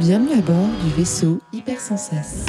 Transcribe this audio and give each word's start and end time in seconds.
Bienvenue 0.00 0.38
à 0.38 0.42
bord 0.42 0.68
du 0.84 0.90
vaisseau 0.96 1.40
Hypersensas. 1.52 2.46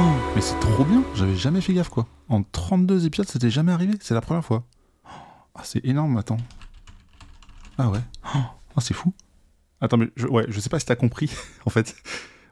Oh, 0.00 0.04
mais 0.34 0.40
c'est 0.40 0.58
trop 0.60 0.84
bien, 0.84 1.04
j'avais 1.14 1.36
jamais 1.36 1.60
fait 1.60 1.74
gaffe 1.74 1.90
quoi. 1.90 2.06
En 2.30 2.42
32 2.42 3.04
épisodes, 3.04 3.28
c'était 3.28 3.50
jamais 3.50 3.72
arrivé, 3.72 3.92
c'est 4.00 4.14
la 4.14 4.22
première 4.22 4.44
fois. 4.44 4.64
Ah, 5.54 5.60
c'est 5.64 5.84
énorme, 5.84 6.16
attends. 6.16 6.38
Ah 7.76 7.90
ouais. 7.90 8.00
Oh, 8.34 8.80
c'est 8.80 8.94
fou. 8.94 9.12
Attends, 9.82 9.98
mais 9.98 10.08
je, 10.16 10.26
ouais, 10.26 10.46
je 10.48 10.58
sais 10.58 10.70
pas 10.70 10.78
si 10.78 10.86
t'as 10.86 10.96
compris, 10.96 11.30
en 11.66 11.70
fait. 11.70 11.94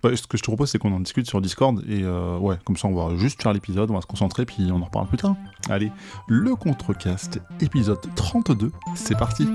ce 0.03 0.27
que 0.27 0.37
je 0.37 0.43
te 0.43 0.49
propose, 0.51 0.71
c'est 0.71 0.79
qu'on 0.79 0.93
en 0.93 1.01
discute 1.01 1.27
sur 1.27 1.41
Discord, 1.41 1.83
et 1.89 2.03
euh, 2.03 2.37
ouais, 2.37 2.59
comme 2.65 2.77
ça, 2.77 2.87
on 2.87 2.95
va 2.95 3.17
juste 3.17 3.43
faire 3.43 3.55
l'épisode, 3.55 3.91
on 3.91 3.95
va 3.95 4.03
se 4.03 4.07
concentrer, 4.07 4.45
puis 4.45 4.69
on 4.71 4.83
en 4.83 4.85
reparle 4.85 5.09
plus 5.09 5.19
tard. 5.19 5.37
Allez, 5.71 5.91
le 6.29 6.55
Contrecast, 6.55 7.41
épisode 7.61 8.01
32, 8.15 8.73
c'est 8.95 9.17
parti. 9.17 9.49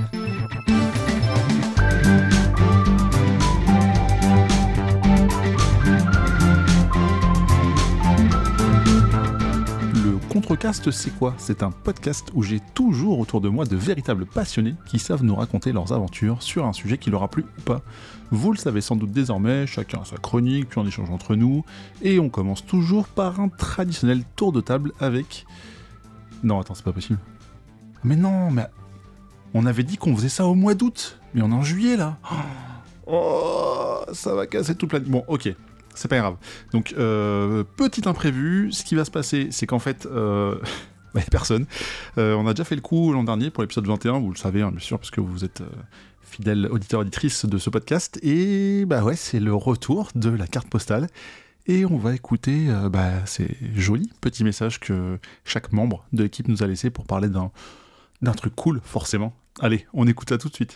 Contrecast, 10.41 10.89
c'est 10.89 11.11
quoi? 11.11 11.35
C'est 11.37 11.61
un 11.61 11.69
podcast 11.69 12.31
où 12.33 12.41
j'ai 12.41 12.59
toujours 12.73 13.19
autour 13.19 13.41
de 13.41 13.49
moi 13.49 13.63
de 13.65 13.75
véritables 13.75 14.25
passionnés 14.25 14.73
qui 14.87 14.97
savent 14.97 15.23
nous 15.23 15.35
raconter 15.35 15.71
leurs 15.71 15.93
aventures 15.93 16.41
sur 16.41 16.65
un 16.65 16.73
sujet 16.73 16.97
qui 16.97 17.11
leur 17.11 17.21
a 17.21 17.27
plu 17.27 17.45
ou 17.59 17.61
pas. 17.61 17.83
Vous 18.31 18.51
le 18.51 18.57
savez 18.57 18.81
sans 18.81 18.95
doute 18.95 19.11
désormais, 19.11 19.67
chacun 19.67 20.01
a 20.01 20.05
sa 20.05 20.17
chronique, 20.17 20.69
puis 20.69 20.79
on 20.79 20.87
échange 20.87 21.11
entre 21.11 21.35
nous, 21.35 21.63
et 22.01 22.17
on 22.17 22.29
commence 22.29 22.65
toujours 22.65 23.07
par 23.07 23.39
un 23.39 23.49
traditionnel 23.49 24.23
tour 24.35 24.51
de 24.51 24.61
table 24.61 24.93
avec... 24.99 25.45
Non, 26.43 26.59
attends, 26.59 26.73
c'est 26.73 26.85
pas 26.85 26.91
possible. 26.93 27.19
Mais 28.03 28.15
non, 28.15 28.49
mais... 28.49 28.65
On 29.53 29.67
avait 29.67 29.83
dit 29.83 29.97
qu'on 29.97 30.15
faisait 30.15 30.27
ça 30.27 30.47
au 30.47 30.55
mois 30.55 30.73
d'août, 30.73 31.19
mais 31.35 31.43
on 31.43 31.51
est 31.51 31.53
en 31.53 31.61
juillet 31.61 31.97
là. 31.97 32.17
Oh, 33.05 33.99
ça 34.11 34.33
va 34.33 34.47
casser 34.47 34.73
toute 34.73 34.91
la... 34.91 34.99
Bon, 35.01 35.23
ok, 35.27 35.53
c'est 35.95 36.07
pas 36.07 36.17
grave. 36.17 36.35
Donc, 36.71 36.93
euh, 36.97 37.63
petit 37.63 38.07
imprévu, 38.07 38.71
ce 38.71 38.83
qui 38.83 38.95
va 38.95 39.05
se 39.05 39.11
passer, 39.11 39.49
c'est 39.51 39.65
qu'en 39.67 39.79
fait, 39.79 40.05
euh, 40.05 40.55
bah, 41.13 41.21
personne. 41.29 41.65
Euh, 42.17 42.35
on 42.35 42.47
a 42.47 42.53
déjà 42.53 42.63
fait 42.63 42.75
le 42.75 42.81
coup 42.81 43.11
l'an 43.11 43.23
dernier 43.23 43.49
pour 43.49 43.63
l'épisode 43.63 43.87
21, 43.87 44.19
vous 44.19 44.31
le 44.31 44.37
savez, 44.37 44.61
hein, 44.61 44.71
bien 44.71 44.79
sûr, 44.79 44.99
parce 44.99 45.11
que 45.11 45.21
vous 45.21 45.43
êtes 45.43 45.63
fidèle 46.21 46.67
auditeur 46.71 47.01
auditrice 47.01 47.45
de 47.45 47.57
ce 47.57 47.69
podcast. 47.69 48.19
Et 48.23 48.85
bah 48.85 49.03
ouais, 49.03 49.15
c'est 49.15 49.39
le 49.39 49.53
retour 49.53 50.09
de 50.15 50.29
la 50.29 50.47
carte 50.47 50.69
postale. 50.69 51.07
Et 51.67 51.85
on 51.85 51.97
va 51.97 52.15
écouter 52.15 52.67
bah, 52.89 53.25
ces 53.25 53.55
jolis 53.75 54.09
petits 54.19 54.43
messages 54.43 54.79
que 54.79 55.19
chaque 55.45 55.71
membre 55.71 56.05
de 56.11 56.23
l'équipe 56.23 56.47
nous 56.47 56.63
a 56.63 56.67
laissé 56.67 56.89
pour 56.89 57.05
parler 57.05 57.27
d'un 57.27 58.31
truc 58.33 58.55
cool, 58.55 58.81
forcément. 58.83 59.33
Allez, 59.59 59.85
on 59.93 60.07
écoute 60.07 60.29
ça 60.29 60.37
tout 60.37 60.49
de 60.49 60.55
suite. 60.55 60.73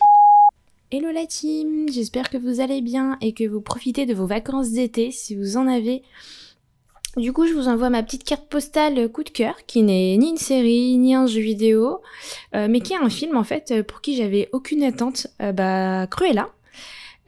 Hello 0.92 1.10
la 1.10 1.26
team, 1.26 1.88
j'espère 1.90 2.30
que 2.30 2.36
vous 2.36 2.60
allez 2.60 2.80
bien 2.80 3.18
et 3.20 3.32
que 3.32 3.42
vous 3.42 3.60
profitez 3.60 4.06
de 4.06 4.14
vos 4.14 4.26
vacances 4.26 4.70
d'été 4.70 5.10
si 5.10 5.34
vous 5.34 5.56
en 5.56 5.66
avez. 5.66 6.04
Du 7.16 7.32
coup, 7.32 7.44
je 7.44 7.54
vous 7.54 7.66
envoie 7.66 7.90
ma 7.90 8.04
petite 8.04 8.22
carte 8.22 8.46
postale 8.48 9.08
coup 9.08 9.24
de 9.24 9.30
cœur, 9.30 9.56
qui 9.66 9.82
n'est 9.82 10.16
ni 10.16 10.30
une 10.30 10.36
série, 10.36 10.96
ni 10.96 11.12
un 11.12 11.26
jeu 11.26 11.40
vidéo, 11.40 12.02
euh, 12.54 12.68
mais 12.70 12.78
qui 12.78 12.92
est 12.92 13.02
un 13.02 13.10
film 13.10 13.36
en 13.36 13.42
fait 13.42 13.82
pour 13.82 14.00
qui 14.00 14.14
j'avais 14.14 14.48
aucune 14.52 14.84
attente. 14.84 15.26
Euh, 15.42 15.50
bah, 15.50 16.06
Cruella. 16.06 16.50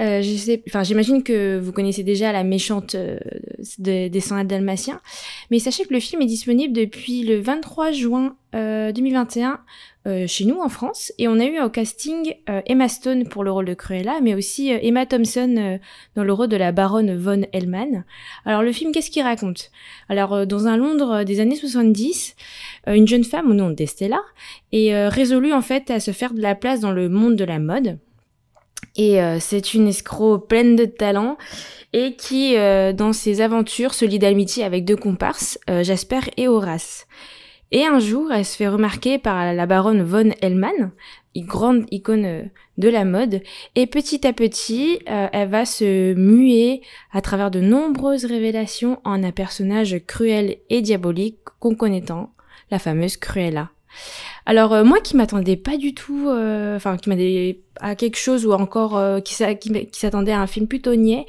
Euh, 0.01 0.23
j'imagine 0.23 1.23
que 1.23 1.59
vous 1.59 1.73
connaissez 1.73 2.03
déjà 2.03 2.33
la 2.33 2.45
méchante 2.45 2.95
euh, 2.95 3.19
des 3.79 4.21
100 4.21 4.45
dalmatiens, 4.45 5.01
mais 5.51 5.59
sachez 5.59 5.85
que 5.85 5.93
le 5.93 6.01
film 6.01 6.23
est 6.23 6.27
disponible 6.27 6.73
depuis 6.73 7.23
le 7.23 7.41
23 7.41 7.93
juin 7.93 8.37
2021 8.55 9.61
euh, 10.07 10.27
chez 10.27 10.47
nous 10.47 10.59
en 10.59 10.69
France. 10.69 11.13
Et 11.19 11.29
on 11.29 11.39
a 11.39 11.45
eu 11.45 11.61
au 11.61 11.69
casting 11.69 12.35
euh, 12.49 12.63
Emma 12.67 12.89
Stone 12.89 13.29
pour 13.29 13.45
le 13.45 13.51
rôle 13.51 13.67
de 13.67 13.75
Cruella, 13.75 14.21
mais 14.23 14.35
aussi 14.35 14.73
euh, 14.73 14.79
Emma 14.81 15.05
Thompson 15.05 15.79
dans 16.15 16.25
le 16.25 16.33
rôle 16.33 16.49
de 16.49 16.57
la 16.57 16.73
baronne 16.73 17.15
von 17.17 17.43
Hellman. 17.53 18.05
Alors 18.47 18.63
le 18.63 18.73
film, 18.73 18.93
qu'est-ce 18.93 19.11
qu'il 19.11 19.23
raconte? 19.23 19.71
Alors 20.09 20.47
dans 20.47 20.67
un 20.67 20.77
Londres 20.77 21.25
des 21.25 21.41
années 21.41 21.57
70, 21.57 22.37
une 22.87 23.07
jeune 23.07 23.25
femme 23.25 23.51
au 23.51 23.55
nom 23.55 23.71
d'Estella 23.71 24.21
est 24.73 25.09
résolue 25.09 25.53
en 25.53 25.63
fait 25.63 25.91
à 25.91 26.01
se 26.01 26.13
faire 26.13 26.33
de 26.33 26.41
la 26.41 26.55
place 26.55 26.81
dans 26.81 26.93
le 26.93 27.09
monde 27.09 27.37
de 27.37 27.45
la 27.45 27.59
mode. 27.59 27.99
Et 28.97 29.21
c'est 29.39 29.75
une 29.75 29.87
escroc 29.87 30.49
pleine 30.49 30.75
de 30.75 30.85
talent 30.85 31.37
et 31.93 32.17
qui, 32.17 32.57
dans 32.57 33.13
ses 33.13 33.41
aventures, 33.41 33.95
se 33.95 34.05
lie 34.05 34.19
d'amitié 34.19 34.65
avec 34.65 34.85
deux 34.85 34.97
comparses, 34.97 35.59
Jasper 35.69 36.21
et 36.37 36.49
Horace. 36.49 37.07
Et 37.71 37.85
un 37.85 37.99
jour, 37.99 38.33
elle 38.33 38.45
se 38.45 38.57
fait 38.57 38.69
remarquer 38.69 39.19
par 39.19 39.53
la 39.53 39.67
baronne 39.67 40.03
von 40.03 40.31
Hellman, 40.41 40.93
une 41.35 41.47
grande 41.47 41.85
icône 41.91 42.25
euh, 42.25 42.43
de 42.79 42.89
la 42.89 43.05
mode, 43.05 43.43
et 43.75 43.87
petit 43.87 44.27
à 44.27 44.33
petit, 44.33 45.01
euh, 45.09 45.29
elle 45.33 45.49
va 45.49 45.67
se 45.67 46.15
muer 46.15 46.81
à 47.13 47.21
travers 47.21 47.51
de 47.51 47.61
nombreuses 47.61 48.25
révélations 48.25 49.01
en 49.05 49.23
un 49.23 49.33
personnage 49.33 50.01
cruel 50.07 50.57
et 50.71 50.81
diabolique 50.81 51.39
qu'on 51.61 51.75
connaît 51.75 52.03
tant, 52.03 52.33
la 52.71 52.79
fameuse 52.79 53.19
Cruella. 53.19 53.71
Alors 54.47 54.73
euh, 54.73 54.85
moi 54.85 55.01
qui 55.01 55.17
m'attendais 55.17 55.57
pas 55.57 55.77
du 55.77 55.95
tout, 55.95 56.29
euh, 56.29 56.77
enfin 56.77 56.97
qui 56.97 57.09
m'attendais 57.09 57.61
à 57.81 57.95
quelque 57.95 58.17
chose 58.17 58.47
ou 58.47 58.53
encore 58.53 58.97
euh, 58.97 59.21
qui, 59.21 59.35
s'attendait 59.35 60.33
à 60.33 60.41
un 60.41 60.47
film 60.47 60.67
plutôt 60.67 60.95
niais, 60.95 61.27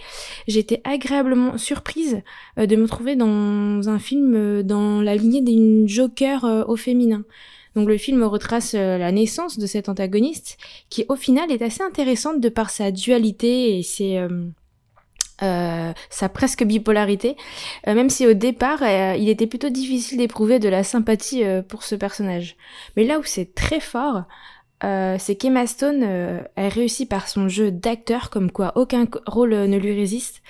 j'étais 0.48 0.82
agréablement 0.84 1.58
surprise 1.58 2.22
de 2.58 2.76
me 2.76 2.88
trouver 2.88 3.16
dans 3.16 3.90
un 3.90 4.00
film 4.00 4.64
dans 4.64 5.02
la 5.02 5.16
lignée 5.16 5.42
d'une 5.42 5.88
Joker 5.88 6.66
au 6.68 6.76
féminin. 6.76 7.24
Donc 7.76 7.88
le 7.88 7.98
film 7.98 8.24
retrace 8.24 8.74
la 8.74 9.12
naissance 9.12 9.60
de 9.60 9.68
cet 9.68 9.90
antagoniste 9.90 10.58
qui 10.90 11.06
au 11.08 11.16
final 11.16 11.52
est 11.52 11.62
assez 11.62 11.84
intéressante 11.84 12.40
de 12.40 12.50
par 12.50 12.70
sa 12.70 12.92
dualité 12.92 13.78
et 13.78 13.84
ses 13.84 14.26
euh, 15.42 15.94
sa 16.10 16.28
presque 16.28 16.66
bipolarité, 16.66 17.38
euh, 17.88 17.94
même 17.94 18.10
si 18.10 18.28
au 18.28 18.34
départ 18.34 18.80
euh, 18.82 19.16
il 19.18 19.30
était 19.30 19.48
plutôt 19.48 19.70
difficile 19.70 20.18
d'éprouver 20.18 20.60
de 20.60 20.68
la 20.68 20.84
sympathie 20.84 21.44
pour 21.70 21.84
ce 21.84 21.96
personnage. 21.96 22.58
Mais 22.98 23.06
là 23.06 23.20
où 23.20 23.24
c'est 23.24 23.56
très 23.56 23.80
fort, 23.80 24.24
c'est 24.82 25.36
qu'Emma 25.38 25.68
Stone 25.68 26.04
a 26.56 26.70
réussi 26.70 27.06
par 27.06 27.28
son 27.28 27.50
jeu 27.50 27.70
d'acteur, 27.70 28.30
comme 28.30 28.50
quoi 28.50 28.72
aucun 28.76 29.08
rôle 29.26 29.52
ne 29.54 29.78
lui 29.78 29.94
résiste, 29.94 30.42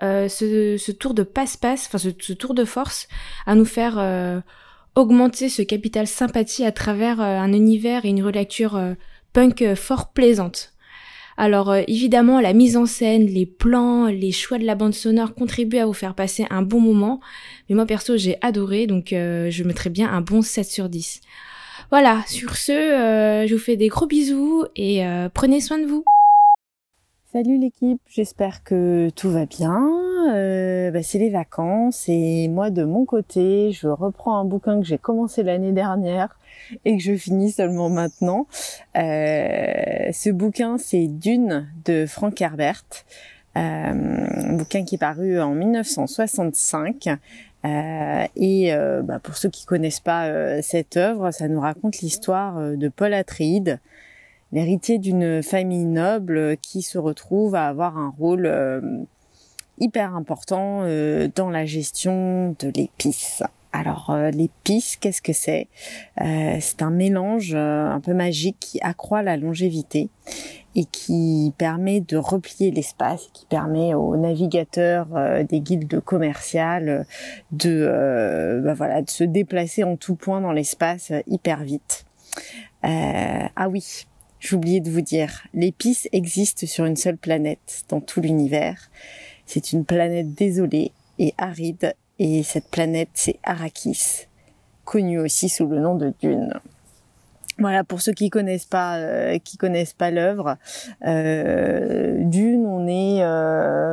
ce, 0.00 0.76
ce, 0.76 0.92
tour 0.92 1.14
de 1.14 1.22
passe-passe, 1.22 1.86
enfin 1.86 1.98
ce, 1.98 2.08
ce, 2.18 2.32
tour 2.32 2.54
de 2.54 2.64
force, 2.64 3.06
à 3.46 3.54
nous 3.54 3.64
faire 3.64 4.42
augmenter 4.96 5.48
ce 5.48 5.62
capital 5.62 6.08
sympathie 6.08 6.64
à 6.64 6.72
travers 6.72 7.20
un 7.20 7.52
univers 7.52 8.04
et 8.04 8.08
une 8.08 8.24
relecture 8.24 8.80
punk 9.32 9.74
fort 9.76 10.12
plaisante. 10.12 10.75
Alors 11.36 11.70
euh, 11.70 11.82
évidemment, 11.86 12.40
la 12.40 12.52
mise 12.52 12.76
en 12.76 12.86
scène, 12.86 13.26
les 13.26 13.46
plans, 13.46 14.06
les 14.06 14.32
choix 14.32 14.58
de 14.58 14.64
la 14.64 14.74
bande 14.74 14.94
sonore 14.94 15.34
contribuent 15.34 15.78
à 15.78 15.86
vous 15.86 15.92
faire 15.92 16.14
passer 16.14 16.46
un 16.50 16.62
bon 16.62 16.80
moment. 16.80 17.20
Mais 17.68 17.74
moi 17.74 17.86
perso, 17.86 18.16
j'ai 18.16 18.38
adoré, 18.40 18.86
donc 18.86 19.12
euh, 19.12 19.50
je 19.50 19.64
mettrais 19.64 19.90
bien 19.90 20.10
un 20.10 20.20
bon 20.20 20.42
7 20.42 20.66
sur 20.66 20.88
10. 20.88 21.20
Voilà, 21.90 22.24
sur 22.26 22.56
ce, 22.56 22.72
euh, 22.72 23.46
je 23.46 23.54
vous 23.54 23.60
fais 23.60 23.76
des 23.76 23.88
gros 23.88 24.06
bisous 24.06 24.64
et 24.74 25.02
prenez 25.34 25.60
soin 25.60 25.78
de 25.78 25.86
vous. 25.86 26.04
Salut 27.36 27.58
l'équipe, 27.58 28.00
j'espère 28.08 28.64
que 28.64 29.10
tout 29.10 29.30
va 29.30 29.44
bien. 29.44 29.78
Bah, 30.90 31.02
c'est 31.02 31.18
les 31.18 31.28
vacances 31.28 32.08
et 32.08 32.48
moi 32.48 32.70
de 32.70 32.82
mon 32.82 33.04
côté, 33.04 33.72
je 33.72 33.88
reprends 33.88 34.38
un 34.38 34.46
bouquin 34.46 34.80
que 34.80 34.86
j'ai 34.86 34.96
commencé 34.96 35.42
l'année 35.42 35.72
dernière 35.72 36.38
et 36.86 36.96
que 36.96 37.02
je 37.02 37.14
finis 37.14 37.50
seulement 37.50 37.90
maintenant. 37.90 38.46
Euh, 38.96 40.10
ce 40.14 40.30
bouquin, 40.30 40.78
c'est 40.78 41.08
Dune 41.08 41.68
de 41.84 42.06
Frank 42.06 42.40
Herbert, 42.40 42.86
euh, 43.58 43.60
un 43.60 44.56
bouquin 44.56 44.86
qui 44.86 44.94
est 44.94 44.98
paru 44.98 45.38
en 45.38 45.54
1965. 45.54 47.18
Euh, 47.66 48.24
et 48.36 48.72
euh, 48.72 49.02
bah, 49.02 49.18
pour 49.18 49.36
ceux 49.36 49.50
qui 49.50 49.66
connaissent 49.66 50.00
pas 50.00 50.28
euh, 50.28 50.60
cette 50.62 50.96
œuvre, 50.96 51.30
ça 51.32 51.48
nous 51.48 51.60
raconte 51.60 51.98
l'histoire 51.98 52.58
de 52.60 52.88
Paul 52.88 53.12
Atreides, 53.12 53.78
l'héritier 54.52 54.98
d'une 54.98 55.42
famille 55.42 55.84
noble 55.84 56.56
qui 56.58 56.82
se 56.82 56.98
retrouve 56.98 57.54
à 57.54 57.66
avoir 57.66 57.98
un 57.98 58.10
rôle 58.10 58.50
hyper 59.78 60.14
important 60.14 60.82
dans 61.34 61.50
la 61.50 61.66
gestion 61.66 62.54
de 62.58 62.68
l'épice. 62.74 63.42
Alors 63.76 64.08
euh, 64.08 64.30
l'épice, 64.30 64.96
qu'est-ce 64.96 65.20
que 65.20 65.34
c'est? 65.34 65.68
Euh, 66.22 66.56
C'est 66.60 66.80
un 66.80 66.90
mélange 66.90 67.52
euh, 67.54 67.86
un 67.86 68.00
peu 68.00 68.14
magique 68.14 68.56
qui 68.58 68.80
accroît 68.80 69.22
la 69.22 69.36
longévité 69.36 70.08
et 70.74 70.86
qui 70.86 71.52
permet 71.58 72.00
de 72.00 72.16
replier 72.16 72.70
l'espace, 72.70 73.28
qui 73.34 73.44
permet 73.44 73.92
aux 73.92 74.16
navigateurs 74.16 75.08
des 75.48 75.60
guildes 75.60 76.00
commerciales 76.00 77.06
de, 77.50 78.60
bah 78.62 78.74
voilà, 78.74 79.00
de 79.00 79.08
se 79.08 79.24
déplacer 79.24 79.84
en 79.84 79.96
tout 79.96 80.16
point 80.16 80.42
dans 80.42 80.52
l'espace 80.52 81.12
hyper 81.26 81.62
vite. 81.62 82.04
ah 82.82 83.68
oui, 83.70 84.04
j'ai 84.46 84.54
oublié 84.54 84.80
de 84.80 84.90
vous 84.90 85.00
dire, 85.00 85.42
l'épice 85.54 86.08
existe 86.12 86.66
sur 86.66 86.84
une 86.84 86.94
seule 86.94 87.16
planète 87.16 87.84
dans 87.88 88.00
tout 88.00 88.20
l'univers. 88.20 88.90
C'est 89.44 89.72
une 89.72 89.84
planète 89.84 90.34
désolée 90.34 90.92
et 91.18 91.34
aride 91.36 91.94
et 92.20 92.44
cette 92.44 92.68
planète, 92.68 93.08
c'est 93.14 93.40
Arrakis, 93.42 94.28
connue 94.84 95.18
aussi 95.18 95.48
sous 95.48 95.66
le 95.66 95.80
nom 95.80 95.96
de 95.96 96.12
Dune. 96.20 96.54
Voilà 97.58 97.82
pour 97.82 98.00
ceux 98.02 98.12
qui 98.12 98.30
connaissent 98.30 98.66
pas, 98.66 98.98
euh, 98.98 99.38
qui 99.38 99.56
connaissent 99.56 99.94
pas 99.94 100.12
l'œuvre. 100.12 100.58
Euh, 101.04 102.18
Dune, 102.20 102.66
on 102.66 102.86
est 102.86 103.20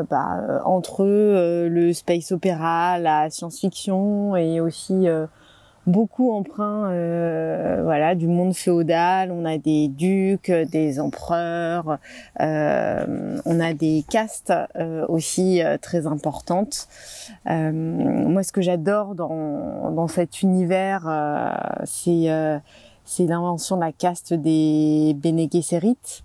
bah, 0.09 0.61
entre 0.65 1.05
le 1.05 1.93
space 1.93 2.31
opéra, 2.31 2.99
la 2.99 3.31
science-fiction 3.31 4.35
et 4.35 4.59
aussi 4.59 5.07
beaucoup 5.87 6.31
emprunt 6.31 6.89
euh, 6.91 7.81
voilà 7.83 8.15
du 8.15 8.27
monde 8.27 8.53
féodal. 8.53 9.31
On 9.31 9.45
a 9.45 9.57
des 9.57 9.87
ducs 9.87 10.51
des 10.51 10.99
empereurs 10.99 11.97
euh, 12.39 13.39
on 13.45 13.59
a 13.59 13.73
des 13.73 14.03
castes 14.09 14.53
euh, 14.75 15.05
aussi 15.07 15.61
euh, 15.61 15.77
très 15.77 16.07
importantes. 16.07 16.87
Euh, 17.49 17.71
moi 17.71 18.43
ce 18.43 18.51
que 18.51 18.61
j'adore 18.61 19.15
dans 19.15 19.91
dans 19.91 20.07
cet 20.07 20.41
univers 20.41 21.03
c'est 21.85 22.27
c'est 23.05 23.25
l'invention 23.25 23.75
de 23.75 23.81
la 23.81 23.91
caste 23.91 24.33
des 24.33 25.15
Bene 25.17 25.47
Gesserit 25.51 26.23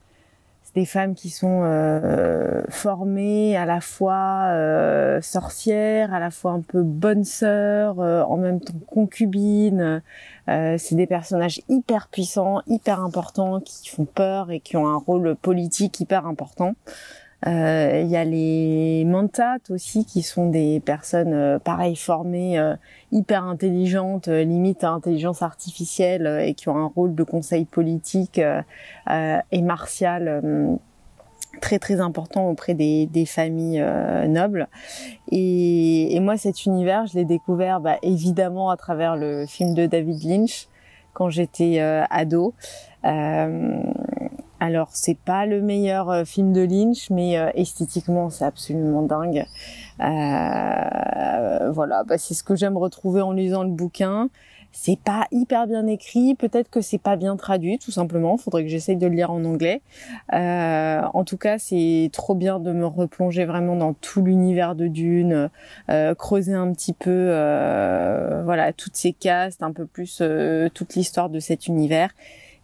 des 0.79 0.85
femmes 0.85 1.17
qui 1.17 1.29
sont 1.29 1.63
euh, 1.65 2.63
formées 2.69 3.57
à 3.57 3.67
la 3.67 3.81
fois 3.81 4.51
euh, 4.53 5.21
sorcières, 5.21 6.15
à 6.15 6.21
la 6.21 6.31
fois 6.31 6.53
un 6.53 6.61
peu 6.61 6.85
bonnes 6.85 7.25
sœurs, 7.25 7.99
euh, 7.99 8.23
en 8.23 8.37
même 8.37 8.61
temps 8.61 8.79
concubines. 8.87 10.01
c'est 10.47 10.95
des 10.95 11.09
personnages 11.09 11.61
hyper 11.69 12.07
puissants, 12.07 12.63
hyper 12.69 13.01
importants, 13.01 13.61
qui 13.61 13.89
font 13.89 14.05
peur 14.05 14.53
et 14.53 14.61
qui 14.61 14.77
ont 14.77 14.87
un 14.87 14.97
rôle 14.97 15.35
politique 15.35 15.99
hyper 15.99 16.27
important. 16.27 16.75
Euh, 17.47 18.01
il 18.03 18.11
y 18.11 18.17
a 18.17 18.25
les 18.25 19.05
mentats 19.05 19.59
aussi 19.71 20.05
qui 20.05 20.23
sont 20.23 20.49
des 20.49 20.81
personnes 20.81 21.33
euh, 21.33 21.59
pareil 21.61 21.95
formées, 21.95 22.59
euh, 22.59 22.75
hyper 23.13 23.45
intelligentes, 23.45 24.27
limite 24.27 24.83
à 24.83 24.91
intelligence 24.91 25.43
artificielle 25.43 26.27
et 26.45 26.55
qui 26.55 26.69
ont 26.69 26.77
un 26.77 26.87
rôle 26.87 27.15
de 27.15 27.23
conseil 27.23 27.65
politique 27.65 28.41
et 29.09 29.63
martial 29.63 30.79
très 31.61 31.79
très 31.79 32.01
important 32.01 32.49
auprès 32.49 32.75
des, 32.75 33.07
des 33.07 33.25
familles 33.25 33.85
nobles. 34.29 34.69
Et, 35.31 36.15
et, 36.15 36.21
moi, 36.21 36.37
cet 36.37 36.67
univers, 36.67 37.07
je 37.07 37.15
l'ai 37.15 37.25
découvert 37.25 37.81
bah, 37.81 37.97
évidemment 38.03 38.71
à 38.71 38.77
travers 38.77 39.17
le 39.17 39.47
film 39.47 39.75
de 39.75 39.87
David 39.87 40.23
Lynch 40.25 40.69
quand 41.15 41.31
j'étais 41.31 41.81
ado. 42.11 42.55
Euh, 43.05 43.81
alors, 44.61 44.89
c'est 44.93 45.17
pas 45.17 45.47
le 45.47 45.61
meilleur 45.61 46.11
euh, 46.11 46.25
film 46.25 46.53
de 46.53 46.63
Lynch, 46.63 47.11
mais 47.11 47.39
euh, 47.39 47.51
esthétiquement, 47.55 48.29
c'est 48.29 48.45
absolument 48.45 49.03
dingue. 49.03 49.47
Euh, 50.01 51.71
voilà, 51.71 52.03
bah, 52.05 52.19
c'est 52.19 52.35
ce 52.35 52.43
que 52.43 52.57
j'aime 52.57 52.77
retrouver 52.77 53.21
en 53.21 53.33
lisant 53.33 53.63
le 53.63 53.71
bouquin. 53.71 54.31
C'est 54.73 54.99
pas 54.99 55.27
hyper 55.31 55.67
bien 55.67 55.87
écrit, 55.87 56.35
peut-être 56.35 56.69
que 56.71 56.81
c'est 56.81 56.99
pas 56.99 57.17
bien 57.17 57.37
traduit, 57.37 57.79
tout 57.79 57.91
simplement. 57.91 58.37
Faudrait 58.37 58.65
que 58.65 58.69
j'essaye 58.69 58.97
de 58.97 59.07
le 59.07 59.15
lire 59.15 59.31
en 59.31 59.45
anglais. 59.45 59.81
en 60.31 61.25
tout 61.25 61.39
cas, 61.39 61.59
c'est 61.59 62.11
trop 62.13 62.35
bien 62.35 62.61
de 62.61 62.73
me 62.73 62.85
replonger 62.85 63.47
vraiment 63.47 63.77
dans 63.77 63.95
tout 63.95 64.23
l'univers 64.23 64.75
de 64.75 64.87
Dune, 64.87 65.49
creuser 66.19 66.53
un 66.53 66.71
petit 66.73 66.93
peu, 66.93 67.29
voilà, 68.45 68.75
toutes 68.75 68.97
ces 68.97 69.15
castes, 69.15 69.63
un 69.63 69.73
peu 69.73 69.87
plus 69.87 70.23
toute 70.75 70.95
l'histoire 70.95 71.31
de 71.31 71.41
cet 71.41 71.67
univers. 71.67 72.11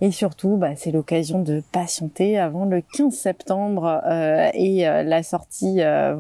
Et 0.04 0.10
surtout, 0.10 0.58
bah, 0.58 0.76
c'est 0.76 0.90
l'occasion 0.90 1.40
de 1.40 1.62
patienter 1.72 2.38
avant 2.38 2.66
le 2.66 2.82
15 2.82 3.10
septembre 3.10 4.02
euh, 4.04 4.50
et 4.52 4.86
euh, 4.86 5.02
la 5.02 5.22
sortie, 5.22 5.76
euh, 5.80 6.14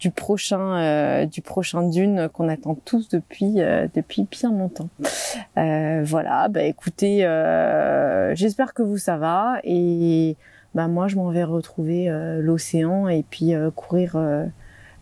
du 0.00 0.10
prochain 0.10 1.88
Dune 1.88 2.28
qu'on 2.32 2.48
attend 2.48 2.74
tous 2.74 3.08
depuis 3.08 3.54
depuis 3.94 4.26
bien 4.28 4.50
longtemps. 4.50 4.88
voilà, 5.54 6.48
bah 6.48 6.64
écoutez, 6.64 7.18
j'espère 8.34 8.74
que 8.74 8.82
vous 8.82 8.98
ça 8.98 9.16
va 9.16 9.60
et 9.62 10.36
bah 10.74 10.88
moi 10.88 11.06
je 11.06 11.14
m'en 11.14 11.30
vais 11.30 11.44
retrouver 11.44 12.08
l'océan 12.40 13.06
et 13.06 13.22
puis 13.22 13.52
courir 13.76 14.18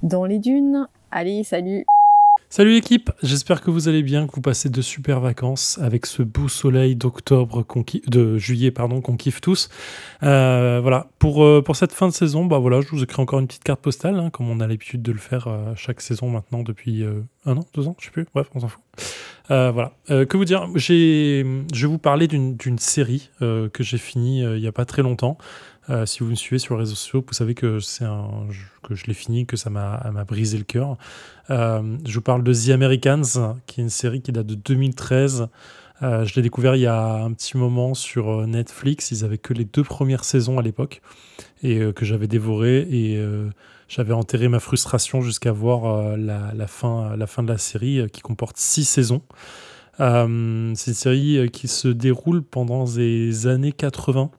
dans 0.02 0.26
les 0.26 0.38
dunes. 0.38 0.86
Allez, 1.10 1.44
salut. 1.44 1.86
Salut 2.56 2.70
l'équipe, 2.70 3.10
j'espère 3.20 3.62
que 3.62 3.72
vous 3.72 3.88
allez 3.88 4.04
bien, 4.04 4.28
que 4.28 4.32
vous 4.36 4.40
passez 4.40 4.68
de 4.68 4.80
super 4.80 5.18
vacances 5.18 5.76
avec 5.82 6.06
ce 6.06 6.22
beau 6.22 6.46
soleil 6.46 6.94
d'octobre, 6.94 7.66
de 8.06 8.38
juillet 8.38 8.70
pardon, 8.70 9.00
qu'on 9.00 9.16
kiffe 9.16 9.40
tous. 9.40 9.68
Euh, 10.22 10.78
voilà, 10.80 11.08
pour, 11.18 11.42
euh, 11.42 11.62
pour 11.62 11.74
cette 11.74 11.90
fin 11.90 12.06
de 12.06 12.12
saison, 12.12 12.44
bah 12.44 12.58
voilà, 12.58 12.80
je 12.80 12.86
vous 12.90 13.02
écris 13.02 13.20
encore 13.20 13.40
une 13.40 13.48
petite 13.48 13.64
carte 13.64 13.80
postale, 13.80 14.20
hein, 14.20 14.30
comme 14.30 14.48
on 14.48 14.60
a 14.60 14.68
l'habitude 14.68 15.02
de 15.02 15.10
le 15.10 15.18
faire 15.18 15.48
euh, 15.48 15.72
chaque 15.74 16.00
saison 16.00 16.28
maintenant 16.28 16.62
depuis 16.62 17.04
un 17.44 17.56
an, 17.56 17.66
deux 17.74 17.88
ans, 17.88 17.96
je 17.98 18.04
sais 18.04 18.12
plus, 18.12 18.24
bref, 18.32 18.46
on 18.54 18.60
s'en 18.60 18.68
fout. 18.68 18.82
voilà, 19.48 19.90
que 20.06 20.36
vous 20.36 20.44
dire, 20.44 20.68
je 20.76 21.42
vais 21.42 21.88
vous 21.88 21.98
parler 21.98 22.28
d'une 22.28 22.78
série 22.78 23.30
que 23.40 23.82
j'ai 23.82 23.98
finie 23.98 24.42
il 24.42 24.60
n'y 24.60 24.68
a 24.68 24.72
pas 24.72 24.84
très 24.84 25.02
longtemps. 25.02 25.38
Euh, 25.90 26.06
si 26.06 26.20
vous 26.20 26.30
me 26.30 26.34
suivez 26.34 26.58
sur 26.58 26.74
les 26.74 26.80
réseaux 26.80 26.94
sociaux, 26.94 27.24
vous 27.26 27.34
savez 27.34 27.54
que 27.54 27.80
c'est 27.80 28.04
un 28.04 28.28
que 28.82 28.94
je 28.94 29.06
l'ai 29.06 29.14
fini, 29.14 29.46
que 29.46 29.56
ça 29.56 29.70
m'a 29.70 30.24
brisé 30.26 30.58
le 30.58 30.64
cœur. 30.64 30.96
Euh, 31.50 31.96
je 32.04 32.14
vous 32.14 32.22
parle 32.22 32.42
de 32.42 32.52
The 32.52 32.70
Americans, 32.70 33.56
qui 33.66 33.80
est 33.80 33.84
une 33.84 33.90
série 33.90 34.20
qui 34.20 34.32
date 34.32 34.46
de 34.46 34.54
2013. 34.54 35.48
Euh, 36.02 36.24
je 36.24 36.34
l'ai 36.34 36.42
découvert 36.42 36.74
il 36.76 36.82
y 36.82 36.86
a 36.86 37.14
un 37.14 37.32
petit 37.32 37.56
moment 37.56 37.94
sur 37.94 38.46
Netflix. 38.46 39.10
Ils 39.10 39.24
avaient 39.24 39.38
que 39.38 39.54
les 39.54 39.64
deux 39.64 39.84
premières 39.84 40.24
saisons 40.24 40.58
à 40.58 40.62
l'époque 40.62 41.02
et 41.62 41.80
que 41.94 42.04
j'avais 42.04 42.26
dévoré 42.26 42.80
et 42.90 43.22
j'avais 43.88 44.12
enterré 44.12 44.48
ma 44.48 44.60
frustration 44.60 45.22
jusqu'à 45.22 45.52
voir 45.52 46.16
la, 46.16 46.66
fin, 46.66 47.16
la 47.16 47.26
fin 47.26 47.42
de 47.42 47.48
la 47.48 47.58
série 47.58 48.06
qui 48.12 48.20
comporte 48.20 48.58
six 48.58 48.84
saisons. 48.84 49.22
c'est 49.98 50.04
une 50.04 50.74
série 50.74 51.48
qui 51.50 51.68
se 51.68 51.88
déroule 51.88 52.42
pendant 52.42 52.84
les 52.96 53.46
années 53.46 53.72
80 53.72 54.30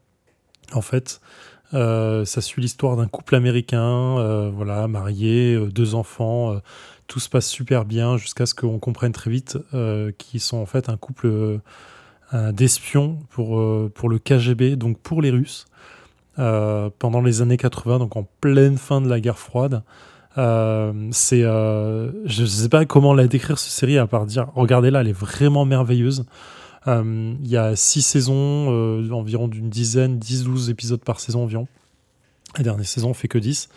en 0.73 0.81
fait. 0.81 1.19
Euh, 1.73 2.25
ça 2.25 2.41
suit 2.41 2.62
l'histoire 2.62 2.95
d'un 2.95 3.07
couple 3.07 3.35
américain, 3.35 3.81
euh, 3.81 4.51
voilà, 4.53 4.88
marié, 4.88 5.56
euh, 5.56 5.67
deux 5.67 5.95
enfants. 5.95 6.59
tout 7.07 7.19
se 7.19 7.29
passe 7.29 7.47
super 7.47 7.85
bien 7.85 8.17
jusqu'à 8.17 8.45
ce 8.45 8.56
qu'on 8.56 8.79
comprenne 8.79 9.12
très 9.12 9.29
vite 9.29 9.57
qu'ils 10.17 10.39
sont 10.39 10.57
en 10.57 10.65
fait 10.65 10.89
un 10.89 10.97
couple 10.97 11.59
d'espions 12.33 13.19
pour, 13.29 13.59
le 13.59 14.19
KGB, 14.19 14.75
donc 14.75 14.97
pour 15.00 15.21
les 15.21 15.29
Russes, 15.29 15.65
pendant 16.35 17.21
les 17.21 17.41
années 17.41 17.57
80, 17.57 18.00
donc 18.00 18.15
en 18.15 18.27
pleine 18.41 18.77
fin 18.77 19.01
de 19.01 19.07
la 19.07 19.19
guerre 19.19 19.38
froide. 19.38 19.83
c'est, 20.35 21.41
je 21.41 22.41
ne 22.41 22.47
sais 22.47 22.69
pas 22.69 22.85
comment 22.85 23.13
la 23.13 23.27
décrire 23.27 23.59
cette 23.59 23.71
série 23.71 24.00
à 24.00 24.07
part 24.07 24.25
dire, 24.25 24.47
regardez-la, 24.56 25.01
elle 25.01 25.09
est 25.09 25.13
vraiment 25.13 25.65
merveilleuse. 25.65 26.25
Euh, 26.87 27.35
il 27.43 27.49
y 27.49 27.57
a 27.57 27.75
six 27.75 28.01
saisons, 28.01 28.67
euh, 28.69 29.09
environ 29.11 29.47
d'une 29.47 29.69
dizaine, 29.69 30.19
10-12 30.19 30.69
épisodes 30.69 31.03
par 31.03 31.19
saison 31.19 31.43
environ. 31.43 31.67
La 32.57 32.63
dernière 32.63 32.85
saison, 32.85 33.09
on 33.09 33.13
fait 33.13 33.27
que 33.27 33.37
10. 33.37 33.69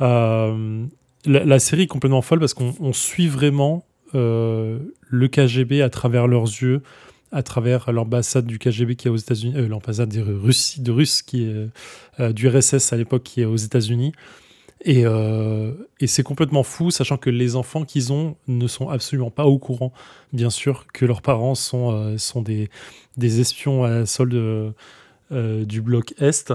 Euh, 0.00 0.84
la, 1.24 1.58
série 1.58 1.82
est 1.82 1.86
complètement 1.86 2.22
folle 2.22 2.40
parce 2.40 2.54
qu'on 2.54 2.92
suit 2.92 3.28
vraiment 3.28 3.84
le 4.14 5.26
KGB 5.26 5.82
à 5.82 5.88
travers 5.88 6.26
leurs 6.26 6.44
yeux, 6.44 6.82
à 7.30 7.42
travers 7.42 7.90
l'ambassade 7.92 8.44
du 8.44 8.58
KGB 8.58 8.96
qui 8.96 9.08
est 9.08 9.10
aux 9.10 9.16
États-Unis, 9.16 9.54
l'ambassade 9.68 10.10
de 10.10 10.20
Russie, 10.20 10.82
de 10.82 11.70
du 12.32 12.48
RSS 12.48 12.92
à 12.92 12.96
l'époque 12.96 13.22
qui 13.22 13.40
est 13.40 13.46
aux 13.46 13.56
États-Unis. 13.56 14.12
Euh, 14.88 15.72
et, 16.00 16.06
c'est 16.06 16.22
complètement 16.22 16.62
fou, 16.62 16.90
sachant 16.90 17.16
que 17.16 17.30
les 17.30 17.56
enfants 17.56 17.84
qu'ils 17.84 18.12
ont 18.12 18.36
ne 18.48 18.66
sont 18.66 18.88
absolument 18.88 19.30
pas 19.30 19.46
au 19.46 19.58
courant, 19.58 19.92
bien 20.32 20.50
sûr, 20.50 20.86
que 20.92 21.04
leurs 21.04 21.22
parents 21.22 21.54
sont, 21.54 21.92
euh, 21.92 22.18
sont 22.18 22.42
des, 22.42 22.68
des, 23.16 23.40
espions 23.40 23.84
à 23.84 23.90
la 23.90 24.06
solde 24.06 24.34
euh, 24.34 25.64
du 25.64 25.80
bloc 25.80 26.14
Est. 26.18 26.52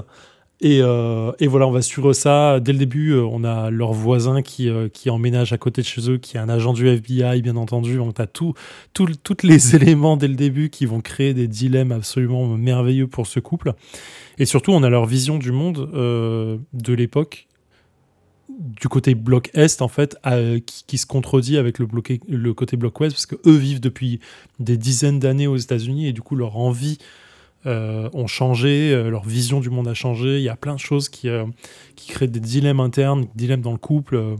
Et, 0.59 0.81
voilà, 0.81 1.67
on 1.67 1.71
va 1.71 1.81
suivre 1.81 2.13
ça. 2.13 2.59
Dès 2.59 2.73
le 2.73 2.79
début, 2.79 3.15
on 3.15 3.43
a 3.43 3.69
leur 3.69 3.93
voisin 3.93 4.41
qui, 4.41 4.69
qui 4.91 5.09
emménage 5.11 5.53
à 5.53 5.57
côté 5.57 5.81
de 5.81 5.87
chez 5.87 6.09
eux, 6.09 6.17
qui 6.17 6.35
est 6.35 6.39
un 6.39 6.49
agent 6.49 6.73
du 6.73 6.87
FBI, 6.87 7.43
bien 7.43 7.55
entendu. 7.55 7.99
On 7.99 8.09
a 8.09 8.25
tous 8.25 8.55
tout, 8.93 9.07
les 9.43 9.75
éléments 9.75 10.17
dès 10.17 10.27
le 10.27 10.35
début 10.35 10.69
qui 10.69 10.87
vont 10.87 10.99
créer 10.99 11.35
des 11.35 11.47
dilemmes 11.47 11.91
absolument 11.91 12.47
merveilleux 12.57 13.07
pour 13.07 13.27
ce 13.27 13.39
couple. 13.39 13.73
Et 14.39 14.45
surtout, 14.45 14.71
on 14.71 14.81
a 14.81 14.89
leur 14.89 15.05
vision 15.05 15.37
du 15.37 15.51
monde 15.51 15.91
de 15.93 16.93
l'époque 16.93 17.47
du 18.49 18.87
côté 18.87 19.15
bloc 19.15 19.49
Est, 19.53 19.81
en 19.81 19.87
fait, 19.87 20.17
qui, 20.65 20.97
se 20.97 21.05
contredit 21.05 21.57
avec 21.57 21.79
le, 21.79 22.53
côté 22.53 22.77
bloc 22.77 22.99
Ouest, 22.99 23.15
parce 23.15 23.25
que 23.25 23.35
eux 23.45 23.55
vivent 23.55 23.81
depuis 23.81 24.19
des 24.59 24.77
dizaines 24.77 25.19
d'années 25.19 25.47
aux 25.47 25.57
États-Unis 25.57 26.07
et 26.07 26.13
du 26.13 26.21
coup, 26.21 26.35
leur 26.35 26.57
envie 26.57 26.97
euh, 27.65 28.09
ont 28.13 28.27
changé, 28.27 28.93
euh, 28.93 29.09
leur 29.09 29.25
vision 29.25 29.59
du 29.59 29.69
monde 29.69 29.87
a 29.87 29.93
changé. 29.93 30.37
Il 30.37 30.43
y 30.43 30.49
a 30.49 30.55
plein 30.55 30.75
de 30.75 30.79
choses 30.79 31.09
qui, 31.09 31.27
euh, 31.27 31.45
créent 32.07 32.27
des 32.27 32.39
dilemmes 32.39 32.79
internes, 32.79 33.21
des 33.21 33.29
dilemmes 33.35 33.61
dans 33.61 33.73
le 33.73 33.77
couple 33.77 34.35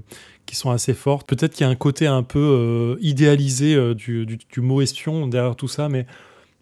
qui 0.45 0.55
sont 0.55 0.71
assez 0.71 0.93
fortes. 0.93 1.27
Peut-être 1.27 1.53
qu'il 1.53 1.65
y 1.65 1.67
a 1.67 1.69
un 1.69 1.75
côté 1.75 2.07
un 2.07 2.23
peu 2.23 2.97
idéalisé 3.01 3.93
du, 3.95 4.25
du, 4.25 4.61
mot 4.61 4.81
espion 4.81 5.27
derrière 5.27 5.57
tout 5.57 5.67
ça, 5.67 5.89
mais 5.89 6.05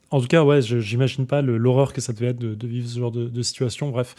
en 0.09 0.19
tout 0.19 0.27
cas, 0.27 0.43
ouais, 0.43 0.61
j'imagine 0.61 1.27
pas 1.27 1.43
l'horreur 1.43 1.93
que 1.93 2.01
ça 2.01 2.13
devait 2.13 2.27
être 2.27 2.39
de, 2.39 2.67
vivre 2.67 2.89
ce 2.89 2.99
genre 2.99 3.11
de 3.11 3.41
situation. 3.43 3.91
Bref. 3.91 4.15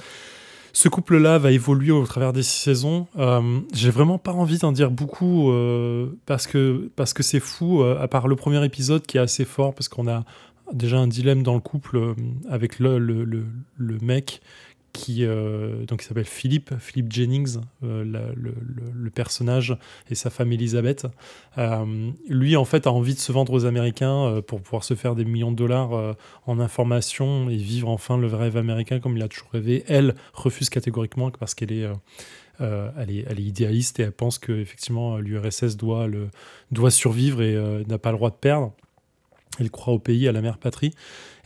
Ce 0.77 0.91
couple-là 0.91 1.39
va 1.39 1.53
évoluer 1.53 1.91
au 1.91 2.05
travers 2.05 2.35
des 2.35 2.43
six 2.43 2.61
saisons. 2.61 3.07
Euh, 3.17 3.61
j'ai 3.73 3.89
vraiment 3.89 4.19
pas 4.19 4.33
envie 4.33 4.59
d'en 4.59 4.73
dire 4.73 4.91
beaucoup 4.91 5.51
euh, 5.51 6.09
parce 6.27 6.47
que 6.47 6.91
c'est 7.21 7.41
fou. 7.41 7.81
Euh, 7.81 7.99
à 7.99 8.09
part 8.09 8.29
le 8.29 8.37
premier 8.37 8.63
épisode 8.63 9.07
qui 9.07 9.17
est 9.17 9.21
assez 9.21 9.47
fort 9.47 9.73
parce 9.73 9.89
qu'on 9.89 10.07
a 10.07 10.25
déjà 10.75 10.99
un 10.99 11.07
dilemme 11.07 11.43
dans 11.43 11.55
le 11.55 11.61
couple 11.61 12.15
avec 12.51 12.79
le, 12.79 13.47
mec 14.03 14.43
qui 14.97 15.25
donc 15.25 16.03
il 16.03 16.07
s'appelle 16.07 16.25
Philippe, 16.25 16.75
Philippe 16.79 17.13
Jennings, 17.13 17.59
le, 17.83 19.11
personnage 19.15 19.77
et 20.11 20.15
sa 20.15 20.31
femme 20.31 20.53
Elisabeth. 20.53 21.07
lui, 22.29 22.57
en 22.57 22.65
fait, 22.65 22.87
a 22.87 22.93
envie 22.93 23.15
de 23.15 23.19
se 23.19 23.33
vendre 23.33 23.53
aux 23.53 23.65
Américains 23.65 24.43
pour 24.47 24.61
pouvoir 24.61 24.85
se 24.85 24.95
faire 24.95 25.15
des 25.15 25.25
millions 25.25 25.53
de 25.53 25.57
dollars 25.57 26.17
en 26.47 26.59
information 26.59 27.49
et 27.49 27.57
vivre 27.57 27.89
enfin 27.89 28.19
le 28.19 28.27
rêve 28.27 28.57
américain 28.57 29.01
comme 29.01 29.17
il 29.17 29.23
a 29.23 29.29
toujours 29.29 29.51
rêvé. 29.53 29.85
Elle 29.87 30.15
refuse 30.35 30.69
catégoriquement 30.71 31.31
parce 31.31 31.55
qu'elle 31.55 31.73
est 31.73 31.87
euh, 32.63 32.91
idéaliste 33.37 34.01
et 34.01 34.05
elle 34.05 34.13
pense 34.13 34.39
que 34.39 34.53
effectivement 34.53 35.19
l'URSS 35.19 35.77
doit, 35.77 36.09
survivre 36.91 37.43
et 37.43 37.55
euh, 37.55 37.85
n'a 37.87 37.99
pas 37.99 38.13
le 38.13 38.17
droit 38.17 38.31
de 38.31 38.37
perdre. 38.37 38.73
Elle 39.61 39.71
croit 39.71 39.95
au 39.95 39.99
pays, 39.99 40.29
à 40.29 40.33
la 40.33 40.41
mère 40.41 40.59
patrie. 40.59 40.93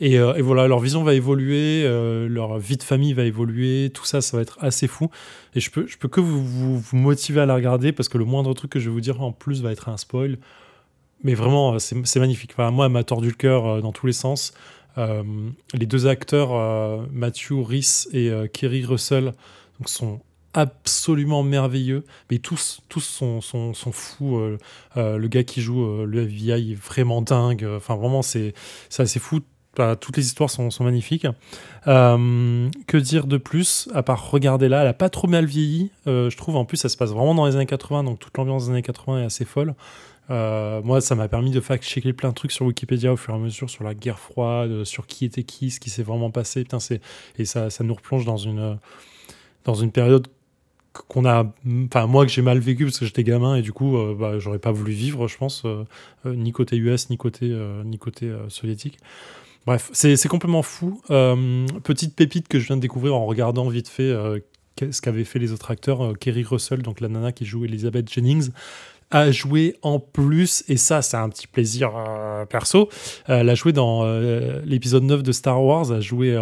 Et, 0.00 0.18
euh, 0.18 0.40
voilà, 0.40 0.66
leur 0.66 0.80
vision 0.80 1.02
va 1.02 1.14
évoluer, 1.14 1.84
leur 2.28 2.58
vie 2.58 2.76
de 2.76 2.82
famille 2.82 3.12
va 3.12 3.24
évoluer, 3.24 3.90
tout 3.92 4.04
ça, 4.04 4.20
ça 4.20 4.36
va 4.36 4.42
être 4.42 4.58
assez 4.60 4.86
fou. 4.86 5.10
Et 5.54 5.60
je 5.60 5.70
peux, 5.70 5.86
je 5.86 5.98
peux 5.98 6.08
que 6.08 6.20
vous, 6.20 6.42
vous, 6.78 6.96
motiver 6.96 7.40
à 7.40 7.46
la 7.46 7.54
regarder 7.54 7.92
parce 7.92 8.08
que 8.08 8.18
le 8.18 8.24
moindre 8.24 8.54
truc 8.54 8.70
que 8.70 8.80
je 8.80 8.88
vais 8.88 8.94
vous 8.94 9.00
dire 9.00 9.22
en 9.22 9.32
plus 9.32 9.62
va 9.62 9.72
être 9.72 9.88
un 9.88 9.96
spoil. 9.96 10.38
Mais 11.22 11.34
vraiment, 11.34 11.78
c'est 11.78 12.18
magnifique. 12.18 12.52
Enfin, 12.54 12.70
moi, 12.70 12.86
elle 12.86 12.92
m'a 12.92 13.04
tordu 13.04 13.28
le 13.28 13.34
cœur 13.34 13.82
dans 13.82 13.92
tous 13.92 14.06
les 14.06 14.14
sens. 14.14 14.54
les 14.96 15.86
deux 15.86 16.06
acteurs, 16.06 17.06
Matthew 17.12 17.62
Rhys 17.62 18.08
et 18.12 18.30
Kerry 18.52 18.86
Russell, 18.86 19.34
donc, 19.78 19.88
sont 19.88 20.20
absolument 20.54 21.42
merveilleux, 21.42 22.04
mais 22.30 22.38
tous, 22.38 22.80
tous 22.88 23.00
sont, 23.00 23.40
sont, 23.40 23.74
sont 23.74 23.92
fous. 23.92 24.38
Euh, 24.38 24.58
euh, 24.96 25.16
le 25.16 25.28
gars 25.28 25.44
qui 25.44 25.60
joue 25.60 25.84
euh, 25.84 26.04
le 26.04 26.22
FBI 26.22 26.72
est 26.72 26.74
vraiment 26.74 27.22
dingue. 27.22 27.66
Enfin, 27.76 27.96
vraiment, 27.96 28.22
c'est 28.22 28.54
assez 28.98 29.20
fou. 29.20 29.40
toutes 30.00 30.16
les 30.16 30.26
histoires 30.26 30.50
sont, 30.50 30.70
sont 30.70 30.84
magnifiques. 30.84 31.26
que 31.84 32.96
dire 32.96 33.26
de 33.26 33.36
plus 33.36 33.88
à 33.94 34.02
part 34.02 34.30
regarder 34.30 34.68
là? 34.68 34.82
Elle 34.82 34.88
a 34.88 34.94
pas 34.94 35.08
trop 35.08 35.28
mal 35.28 35.44
vieilli, 35.44 35.90
je 36.06 36.36
trouve. 36.36 36.56
En 36.56 36.64
plus, 36.64 36.76
ça 36.76 36.88
se 36.88 36.96
passe 36.96 37.10
vraiment 37.10 37.34
dans 37.34 37.46
les 37.46 37.54
années 37.54 37.66
80, 37.66 38.04
donc 38.04 38.18
toute 38.18 38.36
l'ambiance 38.36 38.66
des 38.66 38.72
années 38.72 38.82
80 38.82 39.22
est 39.22 39.24
assez 39.24 39.44
folle. 39.44 39.74
moi, 40.28 41.00
ça 41.00 41.14
m'a 41.14 41.28
permis 41.28 41.52
de 41.52 41.60
fact-checker 41.60 42.12
plein 42.12 42.30
de 42.30 42.34
trucs 42.34 42.52
sur 42.52 42.66
Wikipédia 42.66 43.12
au 43.12 43.16
fur 43.16 43.34
et 43.34 43.36
à 43.36 43.40
mesure 43.40 43.70
sur 43.70 43.84
la 43.84 43.94
guerre 43.94 44.18
froide, 44.18 44.82
sur 44.82 45.06
qui 45.06 45.24
était 45.24 45.44
qui, 45.44 45.70
ce 45.70 45.78
qui 45.78 45.90
s'est 45.90 46.02
vraiment 46.02 46.32
passé. 46.32 46.64
Putain, 46.64 46.78
et 47.38 47.44
ça, 47.44 47.70
ça 47.70 47.84
nous 47.84 47.94
replonge 47.94 48.24
dans 48.24 48.36
une, 48.36 48.78
dans 49.64 49.74
une 49.74 49.92
période 49.92 50.26
qu'on 50.92 51.24
a 51.24 51.46
enfin 51.86 52.06
moi 52.06 52.26
que 52.26 52.32
j'ai 52.32 52.42
mal 52.42 52.58
vécu 52.58 52.84
parce 52.84 52.98
que 52.98 53.06
j'étais 53.06 53.24
gamin 53.24 53.56
et 53.56 53.62
du 53.62 53.72
coup 53.72 53.96
euh, 53.96 54.16
bah, 54.18 54.38
j'aurais 54.38 54.58
pas 54.58 54.72
voulu 54.72 54.92
vivre 54.92 55.28
je 55.28 55.36
pense 55.36 55.62
euh, 55.64 55.84
euh, 56.26 56.34
ni 56.34 56.52
côté 56.52 56.76
US 56.76 57.10
ni 57.10 57.16
côté 57.16 57.56
ni 57.84 57.98
côté 57.98 58.32
soviétique. 58.48 58.98
Bref 59.66 59.90
c'est 59.92 60.28
complètement 60.28 60.62
fou. 60.62 61.00
Petite 61.84 62.16
pépite 62.16 62.48
que 62.48 62.58
je 62.58 62.66
viens 62.66 62.76
de 62.76 62.80
découvrir 62.80 63.14
en 63.14 63.26
regardant 63.26 63.68
vite 63.68 63.88
fait 63.88 64.12
ce 64.80 65.00
qu'avaient 65.00 65.24
fait 65.24 65.38
les 65.38 65.52
autres 65.52 65.70
acteurs 65.70 66.18
Kerry 66.18 66.42
Russell 66.42 66.82
donc 66.82 67.00
la 67.00 67.08
nana 67.08 67.32
qui 67.32 67.44
joue 67.44 67.64
Elizabeth 67.64 68.10
Jennings 68.10 68.50
a 69.12 69.32
joué 69.32 69.76
en 69.82 69.98
plus, 69.98 70.62
et 70.68 70.76
ça 70.76 71.02
c'est 71.02 71.16
un 71.16 71.28
petit 71.28 71.48
plaisir 71.48 71.92
perso, 72.48 72.88
elle 73.26 73.48
a 73.48 73.54
joué 73.54 73.72
dans 73.72 74.04
l'épisode 74.64 75.02
9 75.02 75.22
de 75.22 75.32
Star 75.32 75.62
Wars, 75.62 75.90
a 75.92 76.00
joué 76.00 76.36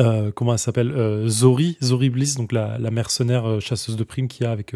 euh, 0.00 0.32
comment 0.32 0.52
elle 0.52 0.58
s'appelle 0.58 0.90
euh, 0.90 1.28
Zori, 1.28 1.76
Zori 1.82 2.10
Bliss, 2.10 2.36
donc 2.36 2.52
la, 2.52 2.78
mercenaire 2.90 3.48
euh, 3.48 3.60
chasseuse 3.60 3.96
de 3.96 4.04
primes 4.04 4.28
qu'il 4.28 4.44
y 4.44 4.46
a 4.46 4.50
avec, 4.50 4.74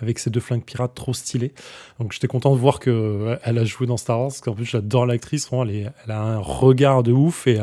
avec 0.00 0.18
ses 0.18 0.30
deux 0.30 0.40
flingues 0.40 0.64
pirates 0.64 0.94
trop 0.94 1.12
stylés. 1.12 1.52
Donc 1.98 2.12
j'étais 2.12 2.28
content 2.28 2.54
de 2.54 2.58
voir 2.58 2.78
qu'elle 2.78 3.38
elle 3.42 3.58
a 3.58 3.64
joué 3.64 3.86
dans 3.86 3.96
Star 3.96 4.18
Wars, 4.18 4.28
parce 4.28 4.40
qu'en 4.40 4.54
plus 4.54 4.64
j'adore 4.64 5.06
l'actrice, 5.06 5.48
elle, 5.52 5.92
elle, 6.04 6.10
a 6.10 6.20
un 6.20 6.38
regard 6.38 7.02
de 7.02 7.12
ouf 7.12 7.46
et 7.46 7.58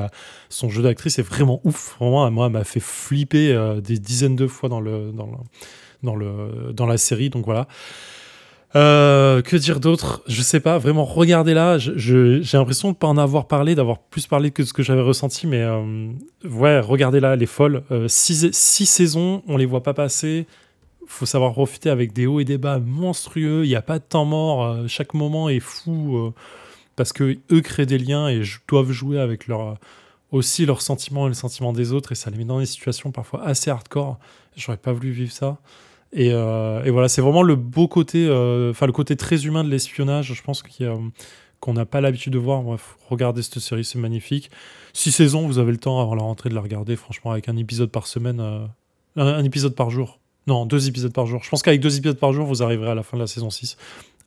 son 0.50 0.70
jeu 0.70 0.84
d'actrice 0.84 1.20
est 1.20 1.24
vraiment 1.24 1.62
ouf. 1.64 1.96
Vraiment, 2.00 2.30
moi, 2.32 2.48
elle 2.48 2.52
m'a 2.52 2.64
fait 2.64 2.80
flipper 2.80 3.80
des 3.82 4.00
dizaines 4.00 4.36
de 4.36 4.48
fois 4.48 4.70
dans, 4.70 4.82
le, 4.82 5.12
dans, 5.12 5.28
le, 5.28 5.38
dans, 6.04 6.16
le, 6.16 6.74
dans 6.74 6.86
la 6.86 6.98
série, 6.98 7.30
donc 7.30 7.46
voilà. 7.46 7.68
Euh, 8.76 9.42
que 9.42 9.56
dire 9.56 9.80
d'autre? 9.80 10.22
Je 10.28 10.42
sais 10.42 10.60
pas, 10.60 10.78
vraiment, 10.78 11.06
regardez-la. 11.06 11.78
J'ai 11.78 12.42
l'impression 12.54 12.92
de 12.92 12.98
pas 12.98 13.08
en 13.08 13.18
avoir 13.18 13.48
parlé, 13.48 13.76
d'avoir 13.76 14.00
plus 14.00 14.28
parlé 14.28 14.52
que 14.52 14.64
ce 14.64 14.74
que 14.74 14.84
j'avais 14.84 15.02
ressenti, 15.02 15.48
mais 15.48 15.62
euh, 15.62 16.12
ouais, 16.44 16.80
regardez-la, 16.80 17.34
elle 17.34 17.44
est 17.44 17.46
folle. 17.46 17.84
Euh, 17.92 18.08
six, 18.08 18.52
saisons, 18.54 19.44
on 19.48 19.58
les 19.58 19.66
voit 19.66 19.84
pas 19.84 19.94
passer. 19.94 20.48
Faut 21.08 21.26
savoir 21.26 21.54
profiter 21.54 21.90
avec 21.90 22.12
des 22.12 22.28
hauts 22.28 22.42
et 22.42 22.46
des 22.46 22.58
bas 22.58 22.80
monstrueux. 22.80 23.64
Il 23.64 23.70
n'y 23.70 23.76
a 23.76 23.82
pas 23.82 24.00
de 24.00 24.04
temps 24.04 24.26
mort. 24.26 24.88
chaque 24.88 25.14
moment 25.14 25.48
est 25.48 25.62
fou 25.62 26.34
parce 26.98 27.14
que 27.14 27.38
eux 27.50 27.62
créent 27.62 27.86
des 27.86 27.98
liens 27.98 28.28
et 28.28 28.42
doivent 28.68 28.92
jouer 28.92 29.18
avec 29.18 29.48
leur 29.48 29.78
aussi 30.34 30.66
leurs 30.66 30.82
sentiments 30.82 31.28
et 31.28 31.30
le 31.30 31.36
sentiment 31.36 31.72
des 31.72 31.94
autres 31.94 32.12
et 32.12 32.16
ça 32.16 32.30
les 32.30 32.38
met 32.38 32.44
dans 32.44 32.60
des 32.60 32.66
situations 32.66 33.12
parfois 33.12 33.46
assez 33.46 33.70
hardcore. 33.70 34.20
J'aurais 34.58 34.78
pas 34.78 34.92
voulu 34.92 35.12
vivre 35.12 35.32
ça. 35.32 35.58
Euh, 36.16 36.84
et, 36.84 36.92
voilà, 36.92 37.10
c'est 37.10 37.22
vraiment 37.22 37.44
le 37.44 37.56
beau 37.56 37.88
côté, 37.88 38.28
euh, 38.28 38.72
enfin 38.72 38.86
le 38.86 38.92
côté 38.92 39.16
très 39.16 39.46
humain 39.46 39.64
de 39.64 39.70
l'espionnage, 39.70 40.34
je 40.34 40.42
pense 40.42 40.64
qu'on 40.64 41.74
n'a 41.74 41.86
pas 41.86 42.02
l'habitude 42.02 42.34
de 42.34 42.40
voir. 42.40 42.62
Bref, 42.62 42.96
regardez 43.10 43.42
cette 43.42 43.60
série, 43.60 43.84
c'est 43.84 44.00
magnifique. 44.00 44.50
Six 44.94 45.12
saisons, 45.12 45.48
vous 45.48 45.60
avez 45.60 45.72
le 45.72 45.78
temps 45.78 46.02
avant 46.02 46.16
la 46.16 46.24
rentrée 46.24 46.50
de 46.50 46.56
la 46.56 46.62
regarder, 46.62 46.96
franchement, 46.96 47.32
avec 47.32 47.50
un 47.50 47.58
épisode 47.58 47.92
par 47.92 48.08
semaine, 48.08 48.40
euh, 48.40 48.66
un, 49.16 49.44
épisode 49.44 49.76
par 49.76 49.90
jour. 49.90 50.20
Non, 50.48 50.66
deux 50.66 50.88
épisodes 50.88 51.14
par 51.14 51.26
jour. 51.26 51.44
Je 51.44 51.50
pense 51.50 51.62
qu'avec 51.62 51.82
deux 51.82 51.98
épisodes 51.98 52.18
par 52.18 52.32
jour, 52.32 52.46
vous 52.46 52.64
arriverez 52.64 52.92
à 52.92 52.96
la 52.96 53.04
fin 53.04 53.18
de 53.18 53.22
la 53.22 53.28
saison 53.28 53.50
6 53.50 53.78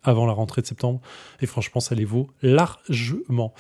avant 0.02 0.26
la 0.26 0.32
rentrée 0.32 0.62
de 0.62 0.66
septembre. 0.66 1.00
Et 1.40 1.46
franchement, 1.46 1.80
ça 1.80 1.94
les 1.94 2.04
vaut 2.04 2.28
largement. 2.42 3.52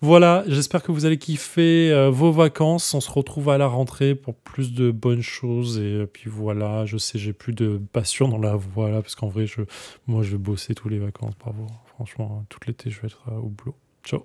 Voilà, 0.00 0.44
j'espère 0.46 0.82
que 0.82 0.92
vous 0.92 1.06
allez 1.06 1.18
kiffer 1.18 1.90
euh, 1.90 2.10
vos 2.10 2.32
vacances. 2.32 2.94
On 2.94 3.00
se 3.00 3.10
retrouve 3.10 3.50
à 3.50 3.58
la 3.58 3.66
rentrée 3.66 4.14
pour 4.14 4.34
plus 4.34 4.72
de 4.72 4.90
bonnes 4.90 5.22
choses. 5.22 5.78
Et 5.78 6.06
puis 6.06 6.30
voilà, 6.30 6.86
je 6.86 6.96
sais, 6.98 7.18
j'ai 7.18 7.32
plus 7.32 7.52
de 7.52 7.80
passion 7.92 8.28
dans 8.28 8.38
la 8.38 8.56
voix 8.56 8.90
là, 8.90 9.02
parce 9.02 9.14
qu'en 9.14 9.28
vrai, 9.28 9.46
je, 9.46 9.62
moi, 10.06 10.22
je 10.22 10.32
vais 10.32 10.38
bosser 10.38 10.74
tous 10.74 10.88
les 10.88 10.98
vacances. 10.98 11.34
Bravo. 11.38 11.66
Franchement, 11.86 12.44
tout 12.48 12.60
l'été, 12.66 12.90
je 12.90 13.00
vais 13.00 13.08
être 13.08 13.24
euh, 13.28 13.38
au 13.38 13.48
boulot. 13.48 13.74
Ciao 14.04 14.24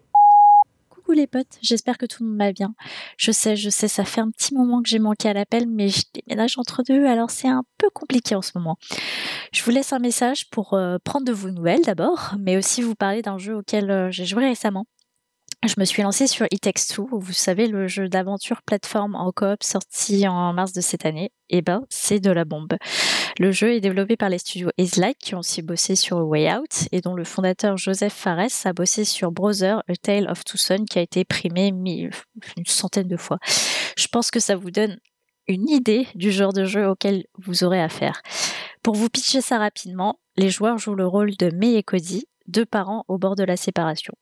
les 1.12 1.28
potes, 1.28 1.58
j'espère 1.62 1.98
que 1.98 2.06
tout 2.06 2.24
le 2.24 2.30
monde 2.30 2.40
va 2.40 2.52
bien. 2.52 2.74
Je 3.18 3.32
sais, 3.32 3.56
je 3.56 3.70
sais, 3.70 3.88
ça 3.88 4.06
fait 4.06 4.22
un 4.22 4.32
petit 4.32 4.54
moment 4.54 4.82
que 4.82 4.90
j'ai 4.90 5.00
manqué 5.00 5.30
à 5.30 5.34
l'appel, 5.34 5.68
mais 5.68 5.90
je 5.90 6.04
déménage 6.14 6.58
entre 6.58 6.84
deux, 6.84 7.06
alors 7.06 7.30
c'est 7.30 7.48
un 7.48 7.64
peu 7.78 7.90
compliqué 7.90 8.36
en 8.36 8.42
ce 8.42 8.52
moment. 8.56 8.78
Je 9.52 9.64
vous 9.64 9.72
laisse 9.72 9.94
un 9.94 10.00
message 10.00 10.50
pour 10.50 10.74
euh, 10.74 10.98
prendre 11.04 11.26
de 11.26 11.34
vos 11.34 11.50
nouvelles 11.50 11.84
d'abord, 11.84 12.36
mais 12.40 12.58
aussi 12.58 12.82
vous 12.82 12.96
parler 12.96 13.22
d'un 13.22 13.38
jeu 13.38 13.58
auquel 13.58 13.92
euh, 13.92 14.12
j'ai 14.12 14.26
joué 14.26 14.46
récemment 14.46 14.86
je 15.68 15.76
me 15.78 15.86
suis 15.86 16.04
lancée 16.04 16.28
sur 16.28 16.46
It 16.52 16.62
Takes 16.62 16.88
Two, 16.94 17.08
vous 17.12 17.34
savez, 17.34 17.68
le 17.68 17.88
jeu 17.88 18.10
d'aventure 18.10 18.62
plateforme 18.64 19.16
en 19.16 19.32
coop 19.32 19.64
sorti 19.64 20.28
en 20.28 20.54
mars 20.54 20.74
de 20.74 20.82
cette 20.82 21.06
année. 21.06 21.32
Et 21.50 21.58
eh 21.58 21.62
ben, 21.62 21.84
c'est 21.90 22.20
de 22.20 22.32
la 22.32 22.46
bombe. 22.46 22.74
Le 23.40 23.52
jeu 23.52 23.74
est 23.74 23.82
développé 23.82 24.16
par 24.16 24.30
les 24.30 24.38
studios 24.38 24.70
Like, 24.98 25.18
qui 25.18 25.34
ont 25.34 25.40
aussi 25.40 25.64
bossé 25.64 25.96
sur 25.96 26.18
Way 26.18 26.54
Out, 26.54 26.88
et 26.92 27.02
dont 27.02 27.16
le 27.16 27.24
fondateur 27.24 27.78
Joseph 27.78 28.14
Fares 28.14 28.66
a 28.66 28.74
bossé 28.74 29.06
sur 29.06 29.32
Brother, 29.32 29.82
A 29.88 29.96
Tale 29.96 30.30
of 30.30 30.44
Two 30.44 30.58
Sons, 30.58 30.86
qui 30.88 31.00
a 31.00 31.02
été 31.02 31.26
primé 31.26 31.68
une 31.68 32.12
centaine 32.66 33.08
de 33.08 33.18
fois. 33.18 33.40
Je 33.98 34.08
pense 34.08 34.30
que 34.30 34.40
ça 34.40 34.56
vous 34.56 34.70
donne 34.70 35.00
une 35.48 35.68
idée 35.68 36.08
du 36.14 36.32
genre 36.32 36.54
de 36.54 36.66
jeu 36.66 36.88
auquel 36.88 37.26
vous 37.40 37.64
aurez 37.64 37.82
affaire. 37.82 38.22
Pour 38.84 38.96
vous 38.96 39.10
pitcher 39.10 39.42
ça 39.42 39.58
rapidement, 39.58 40.20
les 40.38 40.50
joueurs 40.50 40.78
jouent 40.78 40.96
le 40.96 41.08
rôle 41.08 41.36
de 41.36 41.50
May 41.50 41.74
et 41.74 41.84
Cody, 41.84 42.28
deux 42.48 42.66
parents 42.66 43.04
au 43.08 43.18
bord 43.18 43.36
de 43.36 43.44
la 43.44 43.58
séparation. 43.58 44.14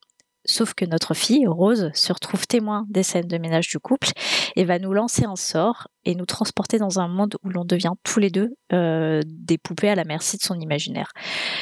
Sauf 0.45 0.73
que 0.73 0.85
notre 0.85 1.13
fille, 1.13 1.45
Rose, 1.45 1.91
se 1.93 2.11
retrouve 2.11 2.47
témoin 2.47 2.85
des 2.89 3.03
scènes 3.03 3.27
de 3.27 3.37
ménage 3.37 3.67
du 3.67 3.77
couple 3.77 4.09
et 4.55 4.65
va 4.65 4.79
nous 4.79 4.91
lancer 4.91 5.23
un 5.23 5.35
sort 5.35 5.87
et 6.03 6.15
nous 6.15 6.25
transporter 6.25 6.79
dans 6.79 6.99
un 6.99 7.07
monde 7.07 7.35
où 7.43 7.49
l'on 7.49 7.63
devient 7.63 7.93
tous 8.03 8.19
les 8.19 8.31
deux 8.31 8.49
euh, 8.73 9.21
des 9.25 9.59
poupées 9.59 9.89
à 9.89 9.95
la 9.95 10.03
merci 10.03 10.37
de 10.37 10.41
son 10.41 10.59
imaginaire. 10.59 11.11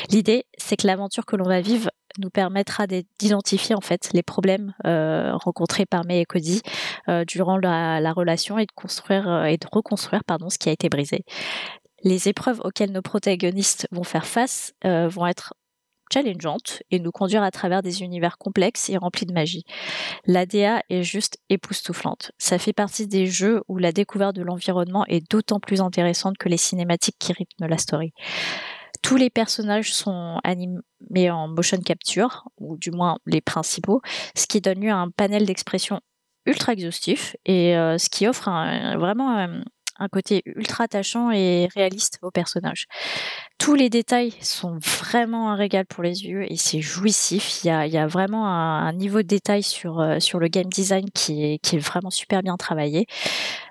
L'idée, 0.10 0.46
c'est 0.58 0.78
que 0.78 0.88
l'aventure 0.88 1.26
que 1.26 1.36
l'on 1.36 1.48
va 1.48 1.60
vivre 1.60 1.90
nous 2.20 2.30
permettra 2.30 2.88
d'identifier 2.88 3.76
en 3.76 3.82
fait 3.82 4.10
les 4.14 4.24
problèmes 4.24 4.74
euh, 4.86 5.36
rencontrés 5.36 5.86
par 5.86 6.06
May 6.06 6.22
et 6.22 6.26
Cody 6.26 6.62
euh, 7.10 7.26
durant 7.26 7.58
la, 7.58 8.00
la, 8.00 8.14
relation 8.14 8.58
et 8.58 8.66
de 8.66 8.72
construire 8.74 9.46
et 9.46 9.58
de 9.58 9.68
reconstruire 9.72 10.24
pardon 10.24 10.50
ce 10.50 10.58
qui 10.58 10.70
a 10.70 10.72
été 10.72 10.88
brisé. 10.90 11.24
Les 12.04 12.30
épreuves 12.30 12.62
auxquelles 12.64 12.94
nos 12.94 13.02
protagonistes 13.02 13.88
vont 13.92 14.04
faire 14.04 14.26
face 14.26 14.72
vont 14.84 15.28
être 15.28 15.54
challengeante 16.12 16.84
et 16.92 17.00
nous 17.00 17.12
conduire 17.12 17.44
à 17.44 17.52
travers 17.52 17.82
des 17.82 18.02
univers 18.02 18.38
complexes 18.38 18.90
et 18.90 18.98
remplis 18.98 19.26
de 19.26 19.34
magie. 19.34 19.66
La 20.26 20.46
DA 20.46 20.82
est 20.90 21.04
juste 21.04 21.38
époustouflante. 21.50 22.32
Ça 22.38 22.58
fait 22.58 22.74
partie 22.74 23.08
des 23.08 23.28
jeux 23.28 23.62
où 23.68 23.78
la 23.78 23.92
découverte 23.92 24.36
de 24.36 24.42
l'environnement 24.42 25.06
est 25.08 25.30
d'autant 25.32 25.60
plus 25.60 25.82
intéressante 25.82 26.38
que 26.38 26.50
les 26.50 26.58
cinématiques 26.58 27.18
qui 27.20 27.34
rythment 27.34 27.68
la 27.68 27.78
story. 27.78 28.14
Tous 29.02 29.16
les 29.16 29.30
personnages 29.30 29.94
sont 29.94 30.40
animés 30.44 31.32
en 31.32 31.48
motion 31.48 31.80
capture, 31.80 32.50
ou 32.58 32.78
du 32.78 32.92
moins 32.92 33.18
les 33.26 33.40
principaux, 33.40 34.02
ce 34.36 34.46
qui 34.46 34.60
donne 34.60 34.82
lieu 34.82 34.92
à 34.92 34.98
un 34.98 35.10
panel 35.10 35.46
d'expressions 35.46 36.02
ultra 36.46 36.74
exhaustif 36.74 37.36
et 37.46 37.78
euh, 37.78 37.98
ce 37.98 38.10
qui 38.10 38.28
offre 38.28 38.50
vraiment 38.98 39.62
côté 40.08 40.42
ultra 40.46 40.86
attachant 40.86 41.32
et 41.32 41.68
réaliste 41.76 42.20
au 42.22 42.32
personnage. 42.32 42.86
Tous 43.58 43.76
les 43.76 43.90
détails 43.90 44.34
sont 44.42 44.78
vraiment 44.78 45.52
un 45.52 45.56
régal 45.56 45.86
pour 45.86 46.02
les 46.02 46.26
yeux 46.26 46.50
et 46.50 46.56
c'est 46.56 46.80
jouissif. 46.80 47.64
Il 47.64 47.68
y 47.68 47.98
a, 47.98 48.08
vraiment 48.08 48.48
un, 48.48 48.94
niveau 48.94 49.18
de 49.22 49.28
détail 49.28 49.64
sur, 49.64 50.00
euh, 50.00 50.20
sur 50.20 50.40
le 50.40 50.48
game 50.48 50.70
design 50.70 51.10
qui 51.14 51.44
est, 51.44 51.78
vraiment 51.78 52.10
super 52.10 52.42
bien 52.42 52.56
travaillé. 52.56 53.06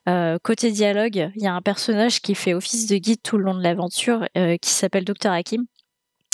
Euh, 0.08 0.38
côté 0.42 0.70
dialogue, 0.70 1.30
il 1.34 1.42
y 1.42 1.46
a 1.46 1.54
un 1.54 1.62
personnage 1.62 2.20
qui 2.20 2.34
fait 2.34 2.54
office 2.54 2.86
de 2.86 2.96
guide 2.96 3.22
tout 3.22 3.38
le 3.38 3.44
long 3.44 3.54
de 3.54 3.62
l'aventure 3.62 4.26
euh, 4.36 4.56
qui 4.58 4.70
s'appelle 4.70 5.04
Dr 5.04 5.30
Hakim 5.30 5.64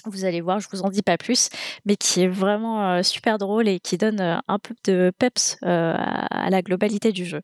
vous 0.06 0.26
allez 0.26 0.42
voir, 0.42 0.60
je 0.60 0.68
vous 0.70 0.82
en 0.82 0.90
dis 0.90 1.00
pas 1.00 1.16
plus, 1.16 1.48
mais 1.86 1.96
qui 1.96 2.20
est 2.20 2.28
vraiment 2.28 3.02
super 3.02 3.38
drôle 3.38 3.68
et 3.68 3.80
qui 3.80 3.96
donne 3.96 4.20
un 4.46 4.58
peu 4.58 4.74
de 4.84 5.10
peps 5.18 5.56
à, 5.62 6.50
la 6.50 6.60
globalité 6.60 7.10
du 7.10 7.24
jeu. 7.24 7.40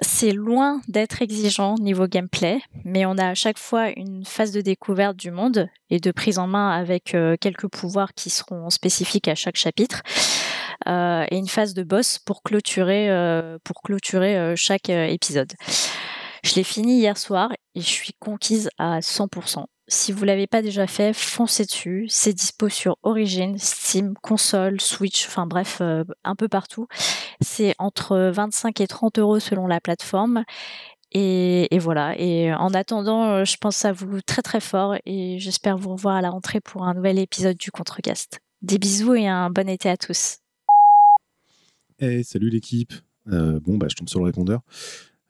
C'est 0.00 0.32
loin 0.32 0.80
d'être 0.88 1.22
exigeant 1.22 1.76
niveau 1.76 2.06
gameplay, 2.06 2.60
mais 2.84 3.06
on 3.06 3.18
a 3.18 3.28
à 3.28 3.34
chaque 3.34 3.58
fois 3.58 3.90
une 3.96 4.24
phase 4.24 4.52
de 4.52 4.60
découverte 4.60 5.16
du 5.16 5.30
monde 5.30 5.68
et 5.90 6.00
de 6.00 6.10
prise 6.10 6.38
en 6.38 6.46
main 6.46 6.70
avec 6.70 7.16
quelques 7.40 7.68
pouvoirs 7.68 8.14
qui 8.14 8.30
seront 8.30 8.70
spécifiques 8.70 9.28
à 9.28 9.34
chaque 9.34 9.56
chapitre. 9.56 10.02
et 10.86 11.36
une 11.36 11.48
phase 11.48 11.74
de 11.74 11.82
boss 11.82 12.18
pour 12.18 12.42
clôturer, 12.42 13.08
pour 13.64 13.82
clôturer 13.82 14.54
chaque 14.56 14.88
épisode. 14.88 15.52
Je 16.44 16.56
l'ai 16.56 16.64
fini 16.64 16.98
hier 16.98 17.16
soir 17.16 17.50
et 17.74 17.80
je 17.80 17.86
suis 17.86 18.14
conquise 18.18 18.68
à 18.78 18.98
100%. 19.00 19.66
Si 19.92 20.10
vous 20.10 20.24
l'avez 20.24 20.46
pas 20.46 20.62
déjà 20.62 20.86
fait, 20.86 21.12
foncez 21.12 21.66
dessus. 21.66 22.06
C'est 22.08 22.32
dispo 22.32 22.70
sur 22.70 22.96
Origin, 23.02 23.58
Steam, 23.58 24.14
console, 24.22 24.80
Switch, 24.80 25.26
enfin 25.26 25.46
bref, 25.46 25.82
euh, 25.82 26.02
un 26.24 26.34
peu 26.34 26.48
partout. 26.48 26.86
C'est 27.42 27.74
entre 27.78 28.30
25 28.34 28.80
et 28.80 28.86
30 28.86 29.18
euros 29.18 29.38
selon 29.38 29.66
la 29.66 29.82
plateforme. 29.82 30.44
Et, 31.12 31.68
voilà. 31.78 32.18
Et 32.18 32.54
en 32.54 32.72
attendant, 32.72 33.26
euh, 33.26 33.44
je 33.44 33.58
pense 33.58 33.84
à 33.84 33.92
vous 33.92 34.22
très 34.22 34.40
très 34.40 34.60
fort 34.60 34.96
et 35.04 35.38
j'espère 35.38 35.76
vous 35.76 35.90
revoir 35.90 36.16
à 36.16 36.22
la 36.22 36.30
rentrée 36.30 36.62
pour 36.62 36.84
un 36.84 36.94
nouvel 36.94 37.18
épisode 37.18 37.58
du 37.58 37.70
Contrecast. 37.70 38.40
Des 38.62 38.78
bisous 38.78 39.14
et 39.14 39.28
un 39.28 39.50
bon 39.50 39.68
été 39.68 39.90
à 39.90 39.98
tous. 39.98 40.38
Hey, 42.00 42.24
salut 42.24 42.48
l'équipe. 42.48 42.94
Euh, 43.30 43.60
bon, 43.60 43.76
bah, 43.76 43.88
je 43.90 43.96
tombe 43.96 44.08
sur 44.08 44.20
le 44.20 44.24
répondeur. 44.24 44.62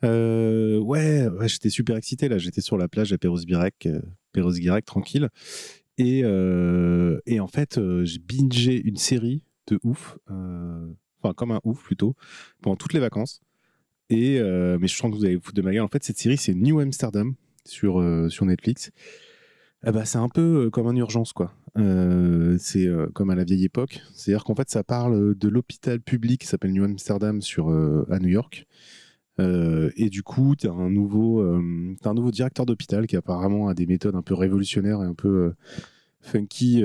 Ouais, 0.04 1.28
j'étais 1.47 1.69
super 1.69 1.97
excité 1.97 2.28
là. 2.28 2.38
J'étais 2.38 2.61
sur 2.61 2.78
la 2.78 2.87
plage 2.87 3.12
à 3.12 3.19
Perros-Guirec, 3.19 3.87
euh, 3.87 4.00
tranquille. 4.85 5.29
Et, 5.99 6.23
euh, 6.25 7.21
et, 7.27 7.41
en 7.41 7.49
fait, 7.49 7.79
j'ai 8.05 8.19
bingé 8.19 8.81
une 8.81 8.97
série 8.97 9.45
de 9.67 9.79
ouf, 9.83 10.19
enfin 10.29 11.35
comme 11.35 11.53
un 11.53 11.61
ouf 11.65 11.83
plutôt, 11.83 12.15
pendant 12.62 12.77
toutes 12.77 12.93
les 12.93 13.01
vacances. 13.01 13.41
Et 14.11 14.41
mais 14.41 14.89
je 14.89 14.97
sens 14.97 15.11
que 15.11 15.17
vous 15.17 15.25
allez 15.25 15.37
vous 15.37 15.43
foutre 15.43 15.57
de 15.57 15.62
ma 15.62 15.73
gueule. 15.73 15.83
En 15.83 15.89
fait, 15.89 16.03
cette 16.05 16.19
série, 16.19 16.37
c'est 16.37 16.55
New 16.55 16.81
Amsterdam 16.81 17.35
sur, 17.65 18.03
sur 18.31 18.47
Netflix. 18.47 18.91
Eh 19.85 19.91
bah, 19.91 20.05
c'est 20.05 20.19
un 20.19 20.29
peu 20.29 20.71
comme 20.71 20.87
un 20.87 20.97
urgence, 20.97 21.33
quoi. 21.33 21.55
c'est 22.59 22.89
comme 23.15 23.31
à 23.31 23.35
la 23.35 23.45
vieille 23.45 23.65
époque. 23.65 24.01
C'est-à-dire 24.15 24.45
qu'en 24.45 24.55
fait, 24.55 24.71
ça 24.71 24.83
parle 24.83 25.35
de 25.37 25.49
l'hôpital 25.49 26.01
public 26.01 26.41
qui 26.41 26.47
s'appelle 26.47 26.73
New 26.73 26.85
Amsterdam 26.85 27.41
sur, 27.41 27.69
à 28.11 28.19
New 28.19 28.29
York. 28.29 28.67
Euh, 29.41 29.91
et 29.97 30.11
du 30.11 30.23
coup, 30.23 30.55
tu 30.57 30.69
as, 30.69 30.73
un 30.73 30.91
nouveau, 30.91 31.41
euh, 31.41 31.95
un 32.05 32.15
nouveau 32.15 32.31
directeur 32.31 32.67
d'hôpital 32.67 33.07
qui 33.07 33.17
apparemment 33.17 33.69
a 33.69 33.75
des 33.75 33.87
méthodes 33.87 34.15
un 34.15 34.23
peu 34.23 34.35
révolutionnaires 34.35 35.03
et 35.03 35.07
un 35.07 35.15
peu 35.15 35.29
euh, 35.29 35.57
funky, 36.21 36.83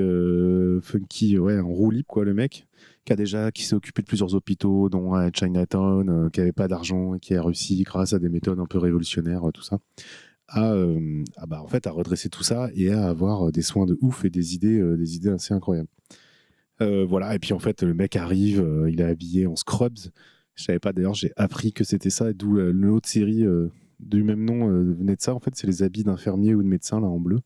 funky 0.82 1.38
ouais, 1.38 1.58
en 1.58 1.68
roue 1.68 1.90
libre, 1.90 2.08
quoi, 2.08 2.24
le 2.24 2.34
mec, 2.34 2.66
qui 3.04 3.12
a 3.12 3.16
déjà 3.16 3.52
qui 3.52 3.64
s'est 3.64 3.74
occupé 3.74 4.02
de 4.02 4.06
plusieurs 4.06 4.34
hôpitaux, 4.34 4.88
dont 4.88 5.14
à 5.14 5.30
Chinatown, 5.32 6.30
qui 6.30 6.40
n'avait 6.40 6.52
pas 6.52 6.68
d'argent 6.68 7.14
et 7.14 7.20
qui 7.20 7.34
a 7.34 7.42
réussi, 7.42 7.82
grâce 7.82 8.12
à 8.14 8.18
des 8.18 8.28
méthodes 8.28 8.58
un 8.58 8.66
peu 8.66 8.78
révolutionnaires, 8.78 9.42
tout 9.54 9.62
ça, 9.62 9.78
à, 10.48 10.74
bah, 11.46 11.62
en 11.62 11.68
fait, 11.68 11.86
à 11.86 11.92
redresser 11.92 12.30
tout 12.30 12.42
ça 12.42 12.68
et 12.74 12.90
à 12.90 13.08
avoir 13.08 13.52
des 13.52 13.62
soins 13.62 13.86
de 13.86 13.96
ouf 14.00 14.24
et 14.24 14.30
des 14.30 14.54
idées, 14.54 14.82
des 14.96 15.14
idées 15.14 15.30
assez 15.30 15.54
incroyables. 15.54 15.88
voilà, 16.80 17.34
et 17.34 17.38
puis 17.38 17.52
en 17.52 17.60
fait, 17.60 17.84
le 17.84 17.94
mec 17.94 18.16
arrive, 18.16 18.66
il 18.88 19.00
est 19.00 19.04
habillé 19.04 19.46
en 19.46 19.54
scrubs. 19.54 19.98
Je 20.58 20.64
savais 20.64 20.80
pas 20.80 20.92
d'ailleurs, 20.92 21.14
j'ai 21.14 21.32
appris 21.36 21.72
que 21.72 21.84
c'était 21.84 22.10
ça, 22.10 22.32
d'où 22.32 22.58
euh, 22.58 22.72
l'autre 22.72 23.08
série 23.08 23.46
euh, 23.46 23.68
du 24.00 24.24
même 24.24 24.44
nom 24.44 24.68
euh, 24.68 24.92
venait 24.98 25.14
de 25.14 25.20
ça. 25.20 25.32
En 25.32 25.38
fait, 25.38 25.54
c'est 25.54 25.68
les 25.68 25.84
habits 25.84 26.02
d'infirmier 26.02 26.56
ou 26.56 26.64
de 26.64 26.68
médecin 26.68 27.00
là 27.00 27.06
en 27.06 27.20
bleu. 27.20 27.38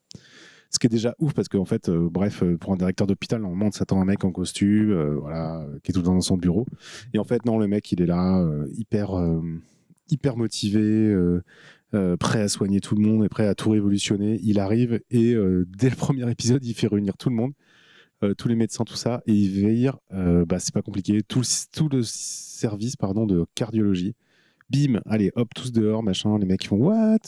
Ce 0.71 0.79
qui 0.79 0.87
est 0.87 0.91
déjà 0.91 1.15
ouf 1.19 1.35
parce 1.35 1.49
qu'en 1.49 1.67
fait, 1.67 1.91
bref, 1.91 2.43
pour 2.59 2.73
un 2.73 2.77
directeur 2.77 3.07
d'hôpital, 3.07 3.43
normalement, 3.43 3.67
on 3.67 3.71
s'attend 3.71 3.99
à 3.99 4.03
un 4.03 4.07
mec 4.07 4.25
en 4.25 4.33
costume, 4.33 5.19
voilà, 5.19 5.67
qui 5.83 5.91
est 5.91 5.93
tout 5.93 6.01
le 6.01 6.07
temps 6.07 6.15
dans 6.15 6.23
son 6.23 6.39
bureau. 6.39 6.65
Et 7.13 7.19
en 7.19 7.25
fait, 7.25 7.45
non, 7.45 7.59
le 7.59 7.69
mec, 7.69 7.93
il 7.93 8.01
est 8.01 8.07
là, 8.07 8.43
hyper, 8.73 9.11
hyper 10.09 10.39
motivé, 10.39 11.15
prêt 12.19 12.41
à 12.41 12.49
soigner 12.49 12.81
tout 12.81 12.95
le 12.95 13.03
monde 13.03 13.23
et 13.23 13.29
prêt 13.29 13.47
à 13.47 13.55
tout 13.55 13.69
révolutionner. 13.69 14.41
Il 14.43 14.59
arrive 14.59 15.03
et 15.11 15.37
dès 15.77 15.91
le 15.91 15.97
premier 15.97 16.31
épisode, 16.31 16.65
il 16.65 16.73
fait 16.73 16.87
réunir 16.87 17.19
tout 17.19 17.29
le 17.29 17.37
monde. 17.37 17.53
Tous 18.39 18.49
les 18.49 18.55
médecins, 18.55 18.85
tout 18.85 18.97
ça, 18.97 19.23
et 19.27 19.33
il 19.33 19.51
veille, 19.51 19.91
bah, 20.11 20.59
c'est 20.59 20.73
pas 20.73 20.83
compliqué, 20.83 21.23
tout, 21.23 21.43
tout 21.73 21.89
le 21.89 22.03
service 22.03 22.97
pardon, 22.97 23.27
de 23.27 23.45
cardiologie. 23.55 24.15
Bim, 24.71 25.01
allez, 25.05 25.31
hop, 25.35 25.49
tous 25.55 25.71
dehors, 25.71 26.03
machin. 26.03 26.39
Les 26.39 26.47
mecs, 26.47 26.65
ils 26.65 26.69
font 26.69 26.77
what? 26.77 27.19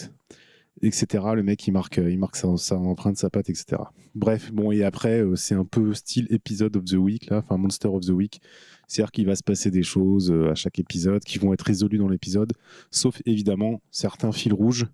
Etc. 0.80 1.07
Le 1.35 1.42
mec, 1.42 1.66
il 1.66 1.72
marque, 1.72 1.98
il 1.98 2.18
marque 2.18 2.37
sa, 2.37 2.57
sa 2.57 2.76
empreinte, 2.76 3.18
sa 3.18 3.28
patte, 3.28 3.50
etc. 3.50 3.83
Bref, 4.14 4.50
bon, 4.52 4.72
et 4.72 4.83
après, 4.83 5.20
euh, 5.20 5.37
c'est 5.37 5.54
un 5.54 5.64
peu 5.64 5.92
style 5.92 6.26
épisode 6.30 6.76
of 6.76 6.85
the 6.85 6.94
week, 6.94 7.26
là, 7.30 7.38
enfin 7.38 7.59
Monster 7.59 7.88
of 7.88 8.07
the 8.07 8.11
Week. 8.11 8.40
C'est-à-dire 8.88 9.11
qu'il 9.12 9.26
va 9.26 9.37
se 9.37 9.42
passer 9.42 9.70
des 9.70 9.83
choses 9.83 10.30
euh, 10.30 10.50
à 10.50 10.54
chaque 10.54 10.78
épisode 10.78 11.22
qui 11.22 11.38
vont 11.38 11.52
être 11.52 11.62
résolues 11.62 11.98
dans 11.98 12.09
l'épisode, 12.09 12.52
sauf 12.90 13.20
évidemment 13.26 13.83
certains 13.90 14.33
fils 14.33 14.52
rouges 14.52 14.87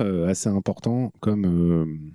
euh, 0.00 0.26
assez 0.28 0.48
importants, 0.48 1.12
comme, 1.20 2.14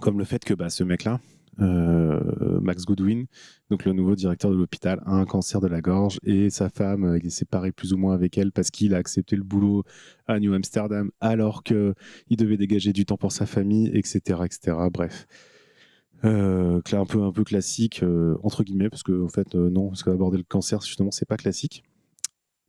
comme 0.00 0.18
le 0.18 0.24
fait 0.24 0.42
que 0.44 0.54
bah, 0.54 0.70
ce 0.70 0.84
mec-là, 0.84 1.14
euh, 1.14 1.35
Max 1.58 2.84
Goodwin, 2.84 3.26
donc 3.70 3.84
le 3.84 3.92
nouveau 3.92 4.14
directeur 4.14 4.50
de 4.50 4.56
l'hôpital, 4.56 5.00
a 5.06 5.12
un 5.12 5.24
cancer 5.24 5.60
de 5.60 5.68
la 5.68 5.80
gorge 5.80 6.18
et 6.24 6.50
sa 6.50 6.68
femme 6.68 7.04
euh, 7.04 7.18
est 7.18 7.30
séparée 7.30 7.72
plus 7.72 7.92
ou 7.92 7.96
moins 7.96 8.14
avec 8.14 8.36
elle 8.36 8.52
parce 8.52 8.70
qu'il 8.70 8.94
a 8.94 8.98
accepté 8.98 9.36
le 9.36 9.42
boulot 9.42 9.84
à 10.26 10.38
New 10.38 10.52
Amsterdam 10.52 11.10
alors 11.20 11.62
qu'il 11.62 11.94
devait 12.30 12.56
dégager 12.56 12.92
du 12.92 13.06
temps 13.06 13.16
pour 13.16 13.32
sa 13.32 13.46
famille, 13.46 13.90
etc. 13.94 14.40
etc. 14.44 14.76
Bref. 14.92 15.26
Euh, 16.24 16.80
un 16.92 17.04
peu 17.04 17.22
un 17.22 17.30
peu 17.30 17.44
classique 17.44 18.02
entre 18.42 18.64
guillemets 18.64 18.88
parce 18.88 19.02
que 19.02 19.22
en 19.22 19.28
fait 19.28 19.54
non 19.54 19.88
parce 19.88 20.02
qu'aborder 20.02 20.38
le 20.38 20.44
cancer 20.44 20.80
justement 20.80 21.10
c'est 21.10 21.28
pas 21.28 21.36
classique 21.36 21.84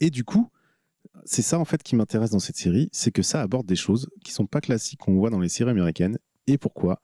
et 0.01 0.09
du 0.09 0.25
coup 0.25 0.51
c'est 1.23 1.41
ça 1.41 1.57
en 1.57 1.63
fait 1.63 1.81
qui 1.81 1.95
m'intéresse 1.95 2.31
dans 2.31 2.39
cette 2.39 2.57
série 2.57 2.89
c'est 2.91 3.11
que 3.11 3.21
ça 3.21 3.41
aborde 3.41 3.65
des 3.65 3.77
choses 3.77 4.09
qui 4.25 4.33
sont 4.33 4.47
pas 4.47 4.59
classiques 4.59 4.99
qu'on 4.99 5.15
voit 5.15 5.29
dans 5.29 5.39
les 5.39 5.47
séries 5.47 5.71
américaines 5.71 6.19
et 6.45 6.57
pourquoi? 6.57 7.01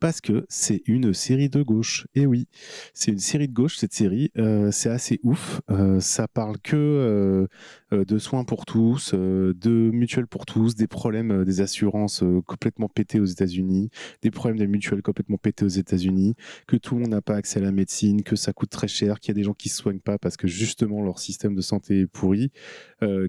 Parce 0.00 0.20
que 0.20 0.46
c'est 0.48 0.82
une 0.86 1.12
série 1.12 1.48
de 1.48 1.62
gauche. 1.62 2.06
Et 2.14 2.26
oui, 2.26 2.46
c'est 2.94 3.10
une 3.10 3.18
série 3.18 3.48
de 3.48 3.52
gauche, 3.52 3.76
cette 3.76 3.92
série. 3.92 4.30
Euh, 4.38 4.70
c'est 4.70 4.90
assez 4.90 5.20
ouf. 5.22 5.60
Euh, 5.70 6.00
ça 6.00 6.28
parle 6.28 6.58
que 6.58 7.48
euh, 7.92 8.04
de 8.04 8.18
soins 8.18 8.44
pour 8.44 8.66
tous, 8.66 9.14
de 9.14 9.90
mutuelles 9.90 10.26
pour 10.26 10.46
tous, 10.46 10.74
des 10.74 10.86
problèmes 10.86 11.44
des 11.44 11.60
assurances 11.60 12.22
complètement 12.46 12.88
pétés 12.88 13.20
aux 13.20 13.24
États-Unis, 13.24 13.90
des 14.22 14.30
problèmes 14.30 14.58
des 14.58 14.66
mutuelles 14.66 15.02
complètement 15.02 15.38
pétés 15.38 15.64
aux 15.64 15.68
États-Unis, 15.68 16.34
que 16.66 16.76
tout 16.76 16.94
le 16.94 17.02
monde 17.02 17.10
n'a 17.10 17.22
pas 17.22 17.36
accès 17.36 17.60
à 17.60 17.62
la 17.62 17.72
médecine, 17.72 18.22
que 18.22 18.36
ça 18.36 18.52
coûte 18.52 18.70
très 18.70 18.88
cher, 18.88 19.20
qu'il 19.20 19.30
y 19.30 19.36
a 19.36 19.40
des 19.40 19.44
gens 19.44 19.54
qui 19.54 19.68
se 19.68 19.76
soignent 19.76 20.00
pas 20.00 20.18
parce 20.18 20.36
que 20.36 20.46
justement 20.46 21.02
leur 21.02 21.18
système 21.18 21.54
de 21.54 21.60
santé 21.60 22.00
est 22.00 22.06
pourri, 22.06 22.50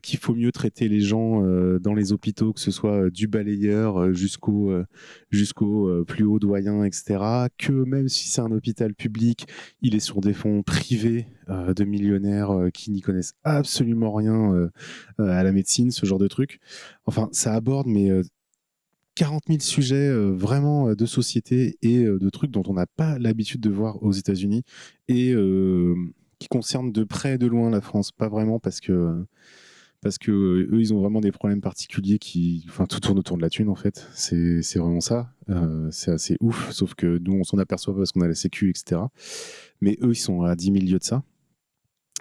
qu'il 0.01 0.19
faut 0.19 0.35
mieux 0.35 0.51
traiter 0.51 0.87
les 0.87 1.01
gens 1.01 1.41
dans 1.79 1.93
les 1.93 2.11
hôpitaux, 2.11 2.53
que 2.53 2.59
ce 2.59 2.71
soit 2.71 3.09
du 3.09 3.27
balayeur 3.27 4.13
jusqu'au 4.13 4.73
jusqu'au 5.29 6.03
plus 6.05 6.23
haut 6.23 6.39
doigt 6.39 6.59
etc. 6.85 7.47
Que 7.57 7.71
même 7.71 8.07
si 8.07 8.29
c'est 8.29 8.41
un 8.41 8.51
hôpital 8.51 8.93
public, 8.93 9.47
il 9.81 9.95
est 9.95 9.99
sur 9.99 10.21
des 10.21 10.33
fonds 10.33 10.63
privés 10.63 11.27
euh, 11.49 11.73
de 11.73 11.83
millionnaires 11.83 12.51
euh, 12.51 12.69
qui 12.69 12.91
n'y 12.91 13.01
connaissent 13.01 13.33
absolument 13.43 14.13
rien 14.13 14.53
euh, 14.53 14.69
à 15.17 15.43
la 15.43 15.51
médecine, 15.51 15.91
ce 15.91 16.05
genre 16.05 16.19
de 16.19 16.27
truc. 16.27 16.59
Enfin, 17.05 17.29
ça 17.31 17.53
aborde 17.53 17.87
mais 17.87 18.09
40 19.15 19.43
000 19.47 19.59
sujets 19.59 20.13
vraiment 20.31 20.93
de 20.93 21.05
société 21.05 21.77
et 21.81 22.03
de 22.03 22.29
trucs 22.29 22.51
dont 22.51 22.63
on 22.67 22.73
n'a 22.73 22.85
pas 22.85 23.19
l'habitude 23.19 23.61
de 23.61 23.69
voir 23.69 24.01
aux 24.03 24.11
États-Unis 24.11 24.63
et 25.07 25.33
qui 26.39 26.47
concernent 26.47 26.91
de 26.91 27.03
près 27.03 27.35
et 27.35 27.37
de 27.37 27.47
loin 27.47 27.69
la 27.69 27.81
France. 27.81 28.11
Pas 28.11 28.29
vraiment 28.29 28.59
parce 28.59 28.79
que 28.79 29.25
parce 30.01 30.17
que 30.17 30.31
eux, 30.31 30.79
ils 30.79 30.93
ont 30.93 30.99
vraiment 31.01 31.19
des 31.19 31.31
problèmes 31.31 31.59
particuliers 31.59 32.19
qui, 32.19 32.65
enfin, 32.69 32.85
tout 32.85 33.01
tourne 33.01 33.19
autour 33.19 33.35
de 33.35 33.41
la 33.41 33.49
thune 33.49 33.69
en 33.69 33.75
fait. 33.75 34.07
C'est, 34.13 34.61
vraiment 34.77 35.01
ça. 35.01 35.33
Euh, 35.49 35.89
c'est 35.91 36.11
assez 36.11 36.37
ouf. 36.39 36.71
Sauf 36.71 36.95
que 36.95 37.17
nous, 37.17 37.33
on 37.33 37.43
s'en 37.43 37.57
aperçoit 37.57 37.95
parce 37.95 38.13
qu'on 38.13 38.21
a 38.21 38.27
la 38.27 38.35
Sécu, 38.35 38.69
etc. 38.69 39.01
Mais 39.81 39.97
eux, 40.01 40.11
ils 40.11 40.15
sont 40.15 40.43
à 40.43 40.55
10 40.55 40.65
000 40.65 40.77
lieues 40.85 40.99
de 40.99 41.03
ça. 41.03 41.23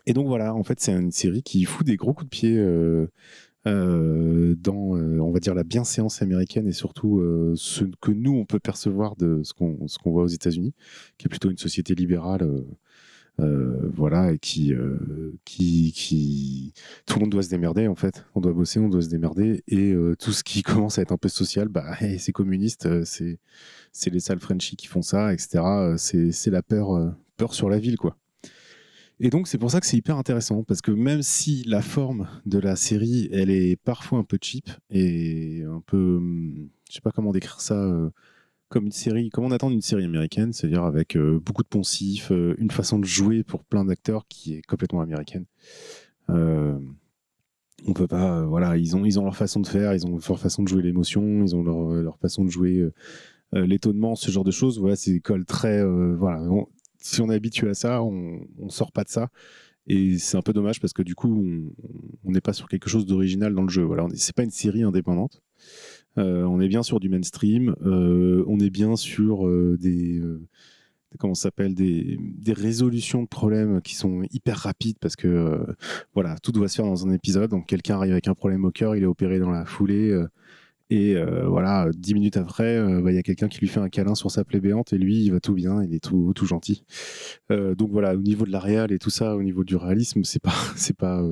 Et 0.06 0.12
donc 0.12 0.26
voilà, 0.26 0.54
en 0.54 0.64
fait, 0.64 0.80
c'est 0.80 0.92
une 0.92 1.12
série 1.12 1.42
qui 1.42 1.64
fout 1.64 1.86
des 1.86 1.96
gros 1.96 2.14
coups 2.14 2.24
de 2.24 2.30
pied 2.30 2.58
euh, 2.58 3.06
euh, 3.66 4.56
dans, 4.56 4.96
on 4.96 5.30
va 5.30 5.38
dire, 5.38 5.54
la 5.54 5.64
bienséance 5.64 6.20
américaine 6.22 6.66
et 6.66 6.72
surtout 6.72 7.22
ce 7.54 7.84
que 8.00 8.10
nous, 8.10 8.32
on 8.32 8.44
peut 8.44 8.58
percevoir 8.58 9.14
de 9.16 9.42
ce 9.44 9.52
qu'on, 9.52 9.86
qu'on 10.02 10.10
voit 10.10 10.24
aux 10.24 10.28
États-Unis, 10.28 10.74
qui 11.16 11.26
est 11.26 11.28
plutôt 11.28 11.50
une 11.50 11.58
société 11.58 11.94
libérale 11.94 12.64
Euh, 13.40 13.88
voilà, 13.94 14.32
et 14.32 14.38
qui, 14.38 14.72
euh, 14.74 14.98
qui, 15.44 15.92
qui, 15.92 16.72
tout 17.06 17.18
le 17.18 17.20
monde 17.20 17.30
doit 17.30 17.42
se 17.42 17.50
démerder 17.50 17.86
en 17.86 17.94
fait. 17.94 18.24
On 18.34 18.40
doit 18.40 18.52
bosser, 18.52 18.80
on 18.80 18.88
doit 18.88 19.02
se 19.02 19.08
démerder, 19.08 19.62
et 19.68 19.92
euh, 19.92 20.16
tout 20.16 20.32
ce 20.32 20.42
qui 20.42 20.62
commence 20.64 20.98
à 20.98 21.02
être 21.02 21.12
un 21.12 21.16
peu 21.16 21.28
social, 21.28 21.68
bah, 21.68 21.96
c'est 22.18 22.32
communiste, 22.32 23.04
c'est, 23.04 23.38
c'est 23.92 24.10
les 24.10 24.20
sales 24.20 24.40
Frenchies 24.40 24.76
qui 24.76 24.88
font 24.88 25.02
ça, 25.02 25.32
etc. 25.32 25.62
C'est, 25.96 26.32
c'est 26.32 26.50
la 26.50 26.62
peur, 26.62 27.14
peur 27.36 27.54
sur 27.54 27.68
la 27.68 27.78
ville, 27.78 27.96
quoi. 27.96 28.16
Et 29.20 29.30
donc 29.30 29.48
c'est 29.48 29.58
pour 29.58 29.70
ça 29.70 29.80
que 29.80 29.86
c'est 29.86 29.96
hyper 29.96 30.16
intéressant 30.16 30.62
parce 30.62 30.80
que 30.80 30.92
même 30.92 31.22
si 31.22 31.64
la 31.64 31.82
forme 31.82 32.28
de 32.46 32.60
la 32.60 32.76
série 32.76 33.28
elle 33.32 33.50
est 33.50 33.74
parfois 33.74 34.20
un 34.20 34.22
peu 34.22 34.38
cheap 34.40 34.70
et 34.90 35.64
un 35.64 35.82
peu, 35.84 36.18
hum, 36.18 36.68
je 36.88 36.94
sais 36.94 37.00
pas 37.00 37.10
comment 37.10 37.32
décrire 37.32 37.60
ça, 37.60 38.10
comme 38.68 38.86
une 38.86 38.92
série, 38.92 39.30
comme 39.30 39.44
on 39.44 39.50
attend 39.50 39.70
d'une 39.70 39.82
série 39.82 40.04
américaine, 40.04 40.52
c'est-à-dire 40.52 40.84
avec 40.84 41.16
euh, 41.16 41.40
beaucoup 41.44 41.62
de 41.62 41.68
poncifs, 41.68 42.30
euh, 42.32 42.54
une 42.58 42.70
façon 42.70 42.98
de 42.98 43.04
jouer 43.04 43.42
pour 43.42 43.64
plein 43.64 43.84
d'acteurs 43.84 44.26
qui 44.28 44.54
est 44.54 44.62
complètement 44.62 45.00
américaine. 45.00 45.46
Euh, 46.30 46.78
on 47.86 47.92
peut 47.92 48.08
pas, 48.08 48.44
voilà, 48.44 48.76
ils 48.76 48.96
ont, 48.96 49.04
ils 49.04 49.18
ont 49.18 49.24
leur 49.24 49.36
façon 49.36 49.60
de 49.60 49.66
faire, 49.66 49.94
ils 49.94 50.06
ont 50.06 50.18
leur 50.28 50.38
façon 50.38 50.62
de 50.62 50.68
jouer 50.68 50.82
l'émotion, 50.82 51.42
ils 51.42 51.54
ont 51.54 51.62
leur, 51.62 52.02
leur, 52.02 52.18
façon 52.18 52.44
de 52.44 52.50
jouer 52.50 52.88
l'étonnement, 53.52 54.16
ce 54.16 54.32
genre 54.32 54.42
de 54.42 54.50
choses. 54.50 54.80
Voilà, 54.80 54.96
c'est 54.96 55.12
école 55.12 55.44
très, 55.44 55.84
voilà, 56.16 56.42
si 56.98 57.22
on 57.22 57.30
est 57.30 57.36
habitué 57.36 57.70
à 57.70 57.74
ça, 57.74 58.02
on, 58.02 58.40
on 58.58 58.68
sort 58.68 58.90
pas 58.90 59.04
de 59.04 59.08
ça. 59.08 59.30
Et 59.86 60.18
c'est 60.18 60.36
un 60.36 60.42
peu 60.42 60.52
dommage 60.52 60.80
parce 60.80 60.92
que 60.92 61.02
du 61.02 61.14
coup, 61.14 61.70
on 62.24 62.30
n'est 62.30 62.40
pas 62.40 62.52
sur 62.52 62.68
quelque 62.68 62.90
chose 62.90 63.06
d'original 63.06 63.54
dans 63.54 63.62
le 63.62 63.70
jeu. 63.70 63.84
Voilà, 63.84 64.06
c'est 64.14 64.34
pas 64.34 64.42
une 64.42 64.50
série 64.50 64.82
indépendante. 64.82 65.40
Euh, 66.18 66.44
on 66.44 66.60
est 66.60 66.68
bien 66.68 66.82
sur 66.82 67.00
du 67.00 67.08
mainstream. 67.08 67.74
Euh, 67.84 68.44
on 68.46 68.58
est 68.60 68.70
bien 68.70 68.96
sur 68.96 69.46
euh, 69.46 69.76
des 69.80 70.20
comment 71.18 71.34
s'appelle 71.34 71.74
des, 71.74 72.18
résolutions 72.52 73.22
de 73.22 73.28
problèmes 73.28 73.80
qui 73.80 73.94
sont 73.94 74.22
hyper 74.30 74.58
rapides 74.58 74.98
parce 75.00 75.16
que 75.16 75.58
voilà 76.14 76.36
tout 76.42 76.52
doit 76.52 76.68
se 76.68 76.76
faire 76.76 76.84
dans 76.84 77.06
un 77.06 77.12
épisode 77.12 77.50
donc 77.50 77.66
quelqu'un 77.66 77.96
arrive 77.96 78.12
avec 78.12 78.28
un 78.28 78.34
problème 78.34 78.66
au 78.66 78.70
cœur 78.70 78.94
il 78.94 79.02
est 79.02 79.06
opéré 79.06 79.38
dans 79.38 79.50
la 79.50 79.64
foulée 79.64 80.14
et 80.90 81.16
euh, 81.16 81.46
voilà, 81.46 81.90
dix 81.94 82.14
minutes 82.14 82.38
après, 82.38 82.78
euh, 82.78 83.02
bah, 83.02 83.12
il 83.12 83.14
y 83.14 83.18
a 83.18 83.22
quelqu'un 83.22 83.48
qui 83.48 83.58
lui 83.60 83.68
fait 83.68 83.80
un 83.80 83.90
câlin 83.90 84.14
sur 84.14 84.30
sa 84.30 84.44
plaie 84.44 84.60
béante 84.60 84.94
et 84.94 84.98
lui, 84.98 85.22
il 85.22 85.32
va 85.32 85.40
tout 85.40 85.52
bien, 85.52 85.82
il 85.82 85.94
est 85.94 86.02
tout, 86.02 86.32
tout 86.34 86.46
gentil. 86.46 86.82
Euh, 87.50 87.74
donc 87.74 87.90
voilà, 87.90 88.14
au 88.14 88.22
niveau 88.22 88.46
de 88.46 88.50
la 88.50 88.58
réal 88.58 88.90
et 88.90 88.98
tout 88.98 89.10
ça, 89.10 89.36
au 89.36 89.42
niveau 89.42 89.64
du 89.64 89.76
réalisme, 89.76 90.24
c'est 90.24 90.42
pas, 90.42 90.54
c'est 90.76 90.96
pas, 90.96 91.22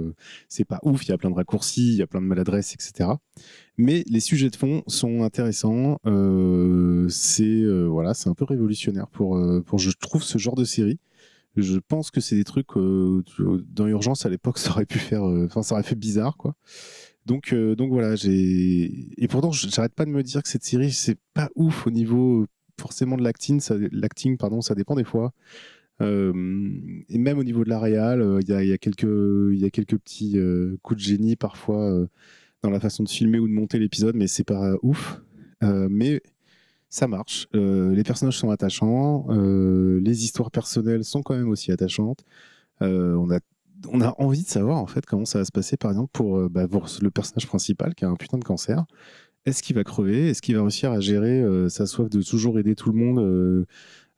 c'est 0.48 0.66
pas 0.66 0.78
ouf. 0.82 1.06
Il 1.06 1.08
y 1.08 1.12
a 1.12 1.18
plein 1.18 1.30
de 1.30 1.34
raccourcis, 1.34 1.92
il 1.92 1.96
y 1.96 2.02
a 2.02 2.06
plein 2.06 2.20
de 2.20 2.26
maladresses, 2.26 2.74
etc. 2.74 3.10
Mais 3.78 4.04
les 4.08 4.20
sujets 4.20 4.50
de 4.50 4.56
fond 4.56 4.82
sont 4.88 5.22
intéressants. 5.22 5.98
c'est 7.08 7.64
voilà, 7.86 8.12
c'est 8.12 8.28
un 8.28 8.34
peu 8.34 8.44
révolutionnaire 8.44 9.08
pour, 9.08 9.40
pour 9.64 9.78
je 9.78 9.90
trouve 9.98 10.22
ce 10.22 10.36
genre 10.36 10.54
de 10.54 10.64
série. 10.64 10.98
Je 11.56 11.78
pense 11.78 12.10
que 12.10 12.20
c'est 12.20 12.36
des 12.36 12.44
trucs 12.44 12.68
dans 12.76 13.86
Urgence 13.86 14.26
à 14.26 14.28
l'époque, 14.28 14.58
ça 14.58 14.70
aurait 14.72 14.84
pu 14.84 14.98
faire, 14.98 15.22
enfin 15.22 15.62
ça 15.62 15.74
aurait 15.74 15.82
fait 15.82 15.94
bizarre 15.94 16.36
quoi. 16.36 16.54
Donc, 17.26 17.52
euh, 17.52 17.74
donc 17.74 17.90
voilà, 17.90 18.14
j'ai 18.14 19.08
et 19.18 19.28
pourtant 19.28 19.50
j'arrête 19.50 19.94
pas 19.94 20.04
de 20.04 20.10
me 20.10 20.22
dire 20.22 20.42
que 20.42 20.48
cette 20.48 20.62
série 20.62 20.92
c'est 20.92 21.18
pas 21.34 21.50
ouf 21.56 21.86
au 21.86 21.90
niveau 21.90 22.46
forcément 22.80 23.16
de 23.16 23.24
l'acting, 23.24 23.60
l'acting 23.90 24.36
pardon, 24.36 24.60
ça 24.60 24.74
dépend 24.76 24.94
des 24.94 25.04
fois. 25.04 25.32
Euh, 26.02 26.32
et 27.08 27.18
même 27.18 27.38
au 27.38 27.44
niveau 27.44 27.64
de 27.64 27.70
la 27.70 27.80
réal, 27.80 28.20
euh, 28.20 28.40
il 28.42 28.48
y, 28.48 28.72
a, 28.72 28.78
quelques 28.78 29.02
il 29.02 29.58
y 29.58 29.64
a 29.64 29.70
quelques 29.70 29.98
petits 29.98 30.36
coups 30.82 31.00
de 31.02 31.04
génie 31.04 31.36
parfois 31.36 32.06
dans 32.62 32.70
la 32.70 32.80
façon 32.80 33.02
de 33.02 33.08
filmer 33.08 33.40
ou 33.40 33.48
de 33.48 33.52
monter 33.52 33.78
l'épisode, 33.80 34.14
mais 34.14 34.28
c'est 34.28 34.44
pas 34.44 34.76
ouf. 34.82 35.20
mais 35.62 36.22
ça 36.90 37.08
marche. 37.08 37.48
les 37.54 38.04
personnages 38.04 38.38
sont 38.38 38.50
attachants, 38.50 39.26
les 39.30 40.24
histoires 40.24 40.52
personnelles 40.52 41.02
sont 41.04 41.22
quand 41.22 41.34
même 41.34 41.48
aussi 41.48 41.72
attachantes. 41.72 42.24
on 42.80 43.30
a 43.30 43.40
on 43.88 44.00
a 44.00 44.14
envie 44.18 44.42
de 44.42 44.48
savoir 44.48 44.78
en 44.78 44.86
fait 44.86 45.04
comment 45.06 45.24
ça 45.24 45.38
va 45.38 45.44
se 45.44 45.52
passer 45.52 45.76
par 45.76 45.90
exemple 45.90 46.10
pour, 46.12 46.38
euh, 46.38 46.48
bah, 46.48 46.66
le 46.66 47.10
personnage 47.10 47.46
principal 47.46 47.94
qui 47.94 48.04
a 48.04 48.08
un 48.08 48.16
putain 48.16 48.38
de 48.38 48.44
cancer. 48.44 48.84
Est-ce 49.44 49.62
qu'il 49.62 49.76
va 49.76 49.84
crever? 49.84 50.30
Est-ce 50.30 50.42
qu'il 50.42 50.56
va 50.56 50.62
réussir 50.62 50.90
à 50.90 51.00
gérer 51.00 51.40
euh, 51.40 51.68
sa 51.68 51.86
soif 51.86 52.10
de 52.10 52.22
toujours 52.22 52.58
aider 52.58 52.74
tout 52.74 52.90
le 52.90 52.98
monde 52.98 53.20
euh, 53.20 53.64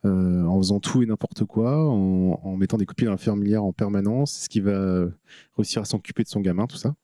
en 0.03 0.57
faisant 0.57 0.79
tout 0.79 1.03
et 1.03 1.05
n'importe 1.05 1.43
quoi, 1.45 1.77
en, 1.77 2.55
mettant 2.57 2.77
des 2.77 2.85
copies 2.85 3.05
dans 3.05 3.11
l'infirmière 3.11 3.63
en 3.63 3.73
permanence? 3.73 4.39
Est-ce 4.39 4.49
qu'il 4.49 4.63
va 4.63 5.05
réussir 5.55 5.81
à 5.81 5.85
s'occuper 5.85 6.23
de 6.23 6.29
son 6.29 6.39
gamin, 6.39 6.65
tout 6.65 6.77
ça? 6.77 6.95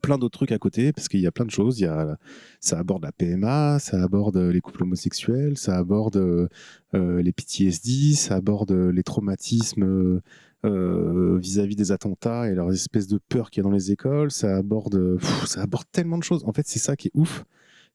Plein 0.00 0.16
d'autres 0.16 0.38
trucs 0.38 0.52
à 0.52 0.58
côté 0.58 0.92
parce 0.92 1.08
qu'il 1.08 1.20
y 1.20 1.26
a 1.26 1.30
plein 1.30 1.44
de 1.44 1.50
choses. 1.50 1.78
Il 1.78 1.84
y 1.84 2.16
ça 2.60 2.78
aborde 2.78 3.04
la 3.04 3.12
PMA, 3.12 3.78
ça 3.78 4.02
aborde 4.02 4.38
les 4.38 4.60
couples 4.62 4.82
homosexuels, 4.82 5.58
ça 5.58 5.76
aborde 5.76 6.48
les 6.94 7.32
PTSD, 7.32 8.14
ça 8.14 8.36
aborde 8.36 8.72
les 8.72 9.02
traumatismes 9.02 10.20
euh, 10.64 11.38
vis-à-vis 11.38 11.76
des 11.76 11.92
attentats 11.92 12.48
et 12.48 12.54
leur 12.54 12.72
espèce 12.72 13.06
de 13.06 13.18
peur 13.28 13.50
qu'il 13.50 13.62
y 13.62 13.62
a 13.62 13.68
dans 13.68 13.74
les 13.74 13.92
écoles. 13.92 14.30
Ça 14.30 14.56
aborde, 14.56 15.18
ça 15.46 15.62
aborde 15.62 15.84
tellement 15.92 16.18
de 16.18 16.22
choses. 16.22 16.44
En 16.44 16.52
fait, 16.52 16.66
c'est 16.66 16.78
ça 16.78 16.96
qui 16.96 17.08
est 17.08 17.12
ouf, 17.14 17.44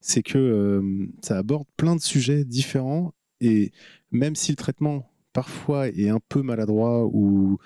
c'est 0.00 0.22
que 0.22 0.38
euh, 0.38 1.06
ça 1.22 1.38
aborde 1.38 1.66
plein 1.76 1.96
de 1.96 2.00
sujets 2.00 2.44
différents 2.44 3.12
et 3.40 3.72
même 4.12 4.36
si 4.36 4.52
le 4.52 4.56
traitement 4.56 5.10
parfois 5.32 5.88
est 5.88 6.08
un 6.08 6.20
peu 6.28 6.42
maladroit 6.42 7.06
ou, 7.06 7.58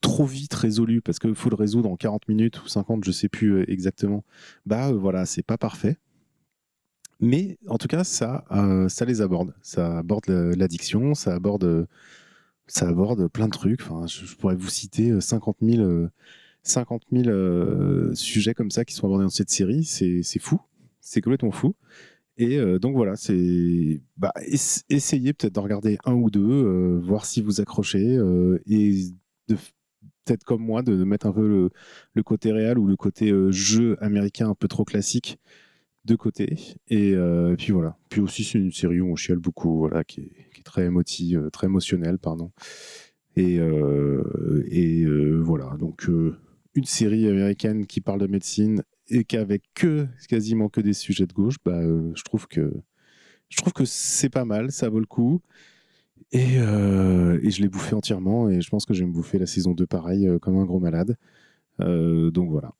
trop 0.00 0.24
vite 0.26 0.54
résolu 0.54 1.00
parce 1.00 1.18
qu'il 1.18 1.34
faut 1.34 1.50
le 1.50 1.56
résoudre 1.56 1.90
en 1.90 1.96
40 1.96 2.28
minutes 2.28 2.62
ou 2.62 2.68
50, 2.68 3.04
je 3.04 3.10
sais 3.10 3.28
plus 3.28 3.54
euh, 3.54 3.70
exactement, 3.70 4.24
bah 4.66 4.92
voilà, 4.92 5.26
c'est 5.26 5.42
pas 5.42 5.58
parfait. 5.58 5.96
Mais 7.20 7.58
en 7.68 7.78
tout 7.78 7.86
cas, 7.88 8.02
ça, 8.02 8.44
ça 8.88 9.04
les 9.04 9.20
aborde. 9.20 9.54
Ça 9.62 9.98
aborde 9.98 10.28
l'addiction, 10.28 11.14
ça 11.14 11.34
aborde 11.34 11.86
ça 12.72 12.88
aborde 12.88 13.28
plein 13.28 13.46
de 13.46 13.52
trucs. 13.52 13.82
Enfin, 13.82 14.06
je, 14.06 14.34
pourrais 14.36 14.56
vous 14.56 14.70
citer 14.70 15.20
50 15.20 15.58
000, 15.60 16.08
50 16.62 17.02
000 17.12 18.14
sujets 18.14 18.54
comme 18.54 18.70
ça 18.70 18.84
qui 18.84 18.94
sont 18.94 19.06
abordés 19.06 19.24
dans 19.24 19.30
cette 19.30 19.50
série. 19.50 19.84
C'est 19.84 20.38
fou. 20.38 20.58
C'est 21.00 21.20
complètement 21.20 21.50
fou. 21.50 21.74
Et 22.38 22.56
euh, 22.56 22.78
donc 22.78 22.96
voilà, 22.96 23.14
c'est 23.16 24.00
bah, 24.16 24.32
essayez 24.88 25.32
peut-être 25.34 25.54
de 25.54 25.60
regarder 25.60 25.98
un 26.06 26.14
ou 26.14 26.30
deux, 26.30 26.40
euh, 26.40 26.98
voir 27.02 27.26
si 27.26 27.42
vous 27.42 27.60
accrochez 27.60 28.16
euh, 28.16 28.58
et 28.66 29.04
peut-être 29.48 30.44
comme 30.44 30.62
moi 30.62 30.82
de, 30.82 31.04
mettre 31.04 31.26
un 31.26 31.32
peu 31.32 31.70
le, 32.14 32.22
côté 32.22 32.52
réel 32.52 32.78
ou 32.78 32.86
le 32.86 32.96
côté 32.96 33.32
jeu 33.50 34.02
américain 34.02 34.48
un 34.48 34.54
peu 34.54 34.66
trop 34.68 34.84
classique 34.84 35.38
de 36.04 36.16
côté. 36.16 36.56
Et, 36.88 37.14
puis 37.58 37.72
voilà. 37.72 37.96
Puis 38.08 38.20
aussi 38.20 38.44
c'est 38.44 38.58
une 38.58 38.72
série 38.72 39.00
où 39.00 39.12
on 39.12 39.16
chiale 39.16 39.38
beaucoup, 39.38 39.78
voilà, 39.78 40.04
qui 40.04 40.20
est, 40.20 40.52
très 40.62 40.86
émotif, 40.86 41.36
euh, 41.36 41.50
très 41.50 41.66
émotionnel, 41.66 42.18
pardon. 42.18 42.52
Et, 43.36 43.58
euh, 43.58 44.64
et 44.70 45.02
euh, 45.04 45.40
voilà, 45.40 45.76
donc 45.78 46.08
une 46.74 46.84
série 46.84 47.26
américaine 47.26 47.86
qui 47.86 48.00
parle 48.00 48.20
de 48.20 48.26
médecine 48.26 48.82
et 49.08 49.24
qu'avec 49.24 49.62
que 49.74 50.06
quasiment 50.28 50.68
que 50.68 50.80
des 50.80 50.92
sujets 50.92 51.26
de 51.26 51.32
gauche, 51.32 51.56
bah, 51.64 51.80
je 51.82 52.22
trouve 52.24 52.46
que 52.46 52.72
je 53.48 53.56
trouve 53.58 53.72
que 53.72 53.84
c'est 53.84 54.30
pas 54.30 54.44
mal, 54.44 54.70
ça 54.72 54.88
vaut 54.88 55.00
le 55.00 55.06
coup. 55.06 55.40
Et, 56.32 56.56
et 56.56 57.50
je 57.50 57.60
l'ai 57.60 57.68
bouffé 57.68 57.94
entièrement 57.94 58.48
et 58.48 58.62
je 58.62 58.70
pense 58.70 58.86
que 58.86 58.94
je 58.94 59.00
vais 59.00 59.06
me 59.06 59.12
bouffer 59.12 59.38
la 59.38 59.46
saison 59.46 59.72
2 59.72 59.86
pareil 59.86 60.28
comme 60.40 60.56
un 60.56 60.64
gros 60.64 60.80
malade. 60.80 61.16
donc 61.78 62.50
voilà. 62.50 62.74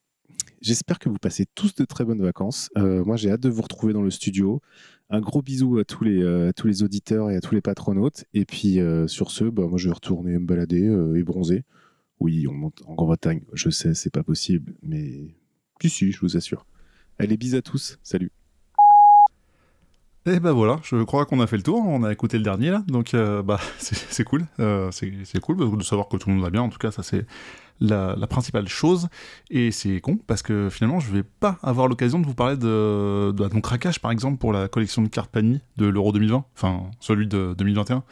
J'espère 0.63 0.97
que 0.97 1.09
vous 1.09 1.17
passez 1.17 1.45
tous 1.55 1.75
de 1.75 1.83
très 1.83 2.05
bonnes 2.05 2.21
vacances. 2.21 2.69
moi 2.75 3.17
j'ai 3.17 3.29
hâte 3.29 3.41
de 3.41 3.49
vous 3.49 3.61
retrouver 3.61 3.91
dans 3.91 4.01
le 4.01 4.09
studio 4.09 4.61
un 5.09 5.21
gros 5.21 5.41
bisou 5.41 5.77
à 5.77 5.85
tous 5.85 6.03
les, 6.03 6.23
euh, 6.23 6.51
tous 6.55 6.67
les 6.67 6.81
auditeurs 6.81 7.29
et 7.29 7.35
à 7.35 7.41
tous 7.41 7.53
les 7.53 7.61
patronautes. 7.61 8.25
Et 8.33 8.45
puis 8.45 8.79
euh, 8.79 9.07
sur 9.07 9.29
ce, 9.29 9.43
bah, 9.43 9.67
moi 9.67 9.77
je 9.77 9.89
vais 9.89 9.93
retourner 9.93 10.39
me 10.39 10.45
balader 10.45 10.87
euh, 10.87 11.15
et 11.15 11.23
bronzer. 11.23 11.63
Oui, 12.19 12.47
on 12.47 12.53
monte 12.53 12.81
en 12.87 12.95
Grande-Bretagne, 12.95 13.41
je 13.53 13.69
sais, 13.69 13.93
c'est 13.93 14.09
pas 14.09 14.23
possible, 14.23 14.73
mais 14.81 15.35
si, 15.81 15.89
si, 15.89 16.11
je 16.11 16.19
vous 16.21 16.37
assure. 16.37 16.65
Allez, 17.19 17.35
bis 17.37 17.53
à 17.53 17.61
tous, 17.61 17.99
salut. 18.01 18.31
Et 20.25 20.39
ben 20.39 20.53
voilà, 20.53 20.79
je 20.83 21.03
crois 21.03 21.25
qu'on 21.25 21.41
a 21.41 21.47
fait 21.47 21.57
le 21.57 21.63
tour, 21.63 21.85
on 21.85 22.03
a 22.03 22.11
écouté 22.11 22.37
le 22.37 22.43
dernier 22.43 22.71
là, 22.71 22.81
donc 22.87 23.13
bah 23.13 23.59
c'est 23.77 24.23
cool, 24.23 24.45
c'est 24.91 25.39
cool 25.41 25.77
de 25.77 25.83
savoir 25.83 26.07
que 26.07 26.15
tout 26.15 26.29
le 26.29 26.35
monde 26.35 26.43
va 26.43 26.49
bien, 26.49 26.61
en 26.61 26.69
tout 26.69 26.77
cas 26.77 26.91
ça 26.91 27.03
c'est 27.03 27.25
la, 27.79 28.27
principale 28.27 28.67
chose. 28.67 29.07
Et 29.49 29.71
c'est 29.71 29.99
con 30.01 30.17
parce 30.17 30.41
que 30.41 30.69
finalement, 30.69 30.99
je 30.99 31.11
vais 31.11 31.23
pas 31.23 31.57
avoir 31.61 31.87
l'occasion 31.87 32.19
de 32.19 32.25
vous 32.25 32.33
parler 32.33 32.57
de, 32.57 33.31
de, 33.31 33.53
mon 33.53 33.61
craquage, 33.61 33.99
par 33.99 34.11
exemple, 34.11 34.37
pour 34.37 34.53
la 34.53 34.67
collection 34.67 35.01
de 35.01 35.07
cartes 35.07 35.31
Panini 35.31 35.61
de 35.77 35.87
l'Euro 35.87 36.11
2020, 36.11 36.45
enfin 36.55 36.89
celui 36.99 37.27
de 37.27 37.53
2021. 37.57 38.03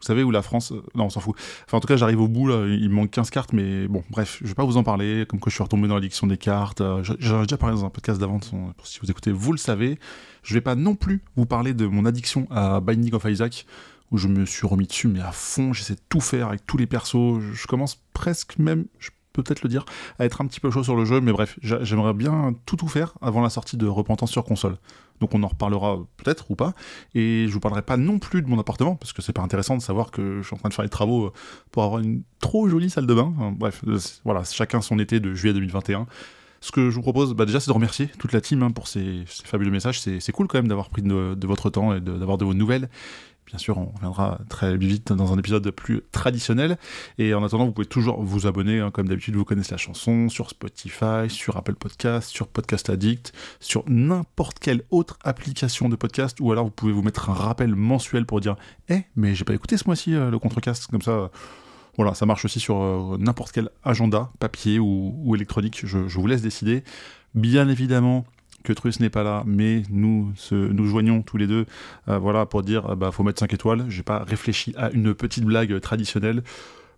Vous 0.00 0.06
savez 0.06 0.22
où 0.22 0.30
la 0.30 0.42
France. 0.42 0.72
Euh, 0.72 0.82
non, 0.94 1.06
on 1.06 1.10
s'en 1.10 1.20
fout. 1.20 1.34
Enfin, 1.66 1.78
en 1.78 1.80
tout 1.80 1.88
cas, 1.88 1.96
j'arrive 1.96 2.20
au 2.20 2.28
bout, 2.28 2.50
il 2.50 2.88
me 2.88 2.94
manque 2.94 3.10
15 3.10 3.30
cartes, 3.30 3.52
mais 3.52 3.88
bon, 3.88 4.04
bref, 4.10 4.38
je 4.42 4.48
vais 4.48 4.54
pas 4.54 4.64
vous 4.64 4.76
en 4.76 4.82
parler, 4.82 5.24
comme 5.26 5.40
que 5.40 5.50
je 5.50 5.54
suis 5.54 5.62
retombé 5.62 5.88
dans 5.88 5.94
l'addiction 5.94 6.26
des 6.26 6.36
cartes. 6.36 6.80
Euh, 6.80 7.02
j'en 7.02 7.40
ai 7.40 7.42
déjà 7.42 7.56
parlé 7.56 7.76
dans 7.76 7.84
un 7.84 7.90
podcast 7.90 8.20
d'avant, 8.20 8.40
si 8.84 8.98
vous 9.00 9.10
écoutez, 9.10 9.32
vous 9.32 9.52
le 9.52 9.58
savez. 9.58 9.98
Je 10.42 10.54
vais 10.54 10.60
pas 10.60 10.74
non 10.74 10.94
plus 10.94 11.22
vous 11.36 11.46
parler 11.46 11.74
de 11.74 11.86
mon 11.86 12.04
addiction 12.04 12.46
à 12.50 12.80
Binding 12.80 13.14
of 13.14 13.24
Isaac 13.24 13.66
où 14.12 14.18
je 14.18 14.28
me 14.28 14.46
suis 14.46 14.66
remis 14.66 14.86
dessus, 14.86 15.08
mais 15.08 15.20
à 15.20 15.32
fond, 15.32 15.72
j'essaie 15.72 15.94
de 15.94 16.00
tout 16.08 16.20
faire 16.20 16.48
avec 16.48 16.64
tous 16.66 16.76
les 16.76 16.86
persos. 16.86 17.40
Je 17.52 17.66
commence 17.66 17.98
presque 18.12 18.58
même, 18.58 18.84
peut-être 19.32 19.62
le 19.62 19.68
dire, 19.68 19.84
à 20.18 20.24
être 20.24 20.40
un 20.40 20.46
petit 20.46 20.60
peu 20.60 20.70
chaud 20.70 20.84
sur 20.84 20.96
le 20.96 21.04
jeu, 21.04 21.20
mais 21.20 21.32
bref, 21.32 21.58
j'aimerais 21.60 22.14
bien 22.14 22.54
tout 22.66 22.76
tout 22.76 22.88
faire 22.88 23.14
avant 23.20 23.42
la 23.42 23.50
sortie 23.50 23.76
de 23.76 23.86
Repentance 23.86 24.30
sur 24.30 24.44
console. 24.44 24.76
Donc 25.20 25.34
on 25.34 25.42
en 25.42 25.48
reparlera 25.48 25.98
peut-être 26.16 26.50
ou 26.50 26.56
pas, 26.56 26.74
et 27.14 27.46
je 27.48 27.52
vous 27.52 27.60
parlerai 27.60 27.82
pas 27.82 27.96
non 27.96 28.18
plus 28.18 28.42
de 28.42 28.48
mon 28.48 28.58
appartement, 28.58 28.96
parce 28.96 29.12
que 29.12 29.22
c'est 29.22 29.32
pas 29.32 29.42
intéressant 29.42 29.76
de 29.76 29.82
savoir 29.82 30.10
que 30.10 30.40
je 30.42 30.46
suis 30.46 30.54
en 30.54 30.58
train 30.58 30.68
de 30.68 30.74
faire 30.74 30.84
les 30.84 30.88
travaux 30.88 31.32
pour 31.70 31.84
avoir 31.84 32.00
une 32.00 32.22
trop 32.40 32.68
jolie 32.68 32.90
salle 32.90 33.06
de 33.06 33.14
bain. 33.14 33.32
Bref, 33.56 33.84
voilà, 34.24 34.44
chacun 34.44 34.80
son 34.80 34.98
été 34.98 35.20
de 35.20 35.34
juillet 35.34 35.54
2021 35.54 36.06
ce 36.60 36.72
que 36.72 36.90
je 36.90 36.96
vous 36.96 37.02
propose, 37.02 37.34
bah, 37.34 37.46
déjà, 37.46 37.60
c'est 37.60 37.68
de 37.70 37.74
remercier 37.74 38.08
toute 38.18 38.32
la 38.32 38.40
team 38.40 38.62
hein, 38.62 38.70
pour 38.70 38.88
ces, 38.88 39.24
fabuleux 39.26 39.70
messages. 39.70 40.00
C'est 40.00 40.32
cool 40.32 40.48
quand 40.48 40.58
même 40.58 40.68
d'avoir 40.68 40.90
pris 40.90 41.02
de, 41.02 41.46
votre 41.46 41.70
temps 41.70 41.94
et 41.94 42.00
d'avoir 42.00 42.38
de, 42.38 42.44
vos 42.44 42.54
nouvelles. 42.54 42.88
Bien 43.46 43.58
sûr, 43.58 43.78
on 43.78 43.86
reviendra 43.94 44.40
très 44.48 44.76
vite 44.76 45.12
dans 45.12 45.32
un 45.32 45.38
épisode 45.38 45.70
plus 45.70 46.02
traditionnel. 46.10 46.78
Et 47.18 47.32
en 47.32 47.44
attendant, 47.44 47.66
vous 47.66 47.72
pouvez 47.72 47.86
toujours 47.86 48.22
vous 48.22 48.46
abonner, 48.48 48.80
hein, 48.80 48.90
comme 48.90 49.08
d'habitude, 49.08 49.36
vous 49.36 49.44
connaissez 49.44 49.70
la 49.70 49.76
chanson, 49.76 50.28
sur 50.28 50.50
Spotify, 50.50 51.28
sur 51.28 51.56
Apple 51.56 51.76
Podcast, 51.76 52.28
sur 52.28 52.48
Podcast 52.48 52.90
Addict, 52.90 53.32
sur 53.60 53.84
n'importe 53.86 54.58
quelle 54.58 54.82
autre 54.90 55.16
application 55.22 55.88
de 55.88 55.94
podcast, 55.94 56.38
ou 56.40 56.50
alors 56.50 56.64
vous 56.64 56.72
pouvez 56.72 56.92
vous 56.92 57.02
mettre 57.02 57.30
un 57.30 57.34
rappel 57.34 57.76
mensuel 57.76 58.26
pour 58.26 58.40
dire 58.40 58.56
Eh, 58.88 59.02
mais 59.14 59.36
j'ai 59.36 59.44
pas 59.44 59.54
écouté 59.54 59.76
ce 59.76 59.84
mois-ci 59.86 60.14
euh, 60.14 60.30
le 60.30 60.38
contrecast, 60.40 60.88
comme 60.88 61.02
ça 61.02 61.30
voilà, 61.96 62.14
ça 62.14 62.26
marche 62.26 62.44
aussi 62.44 62.60
sur 62.60 62.82
euh, 62.82 63.16
n'importe 63.18 63.52
quel 63.52 63.70
agenda, 63.84 64.30
papier 64.38 64.78
ou, 64.78 65.34
électronique, 65.34 65.82
je, 65.84 65.98
vous 65.98 66.26
laisse 66.26 66.42
décider. 66.42 66.84
Bien 67.34 67.68
évidemment 67.68 68.24
que 68.66 68.72
Trus 68.72 68.98
n'est 68.98 69.10
pas 69.10 69.22
là, 69.22 69.44
mais 69.46 69.84
nous 69.90 70.32
nous 70.52 70.86
joignons 70.86 71.22
tous 71.22 71.36
les 71.36 71.46
deux 71.46 71.66
euh, 72.08 72.18
voilà, 72.18 72.46
pour 72.46 72.62
dire 72.62 72.96
bah 72.96 73.12
faut 73.12 73.22
mettre 73.22 73.38
5 73.38 73.54
étoiles. 73.54 73.86
J'ai 73.88 74.02
pas 74.02 74.24
réfléchi 74.24 74.74
à 74.76 74.90
une 74.90 75.14
petite 75.14 75.44
blague 75.44 75.80
traditionnelle. 75.80 76.42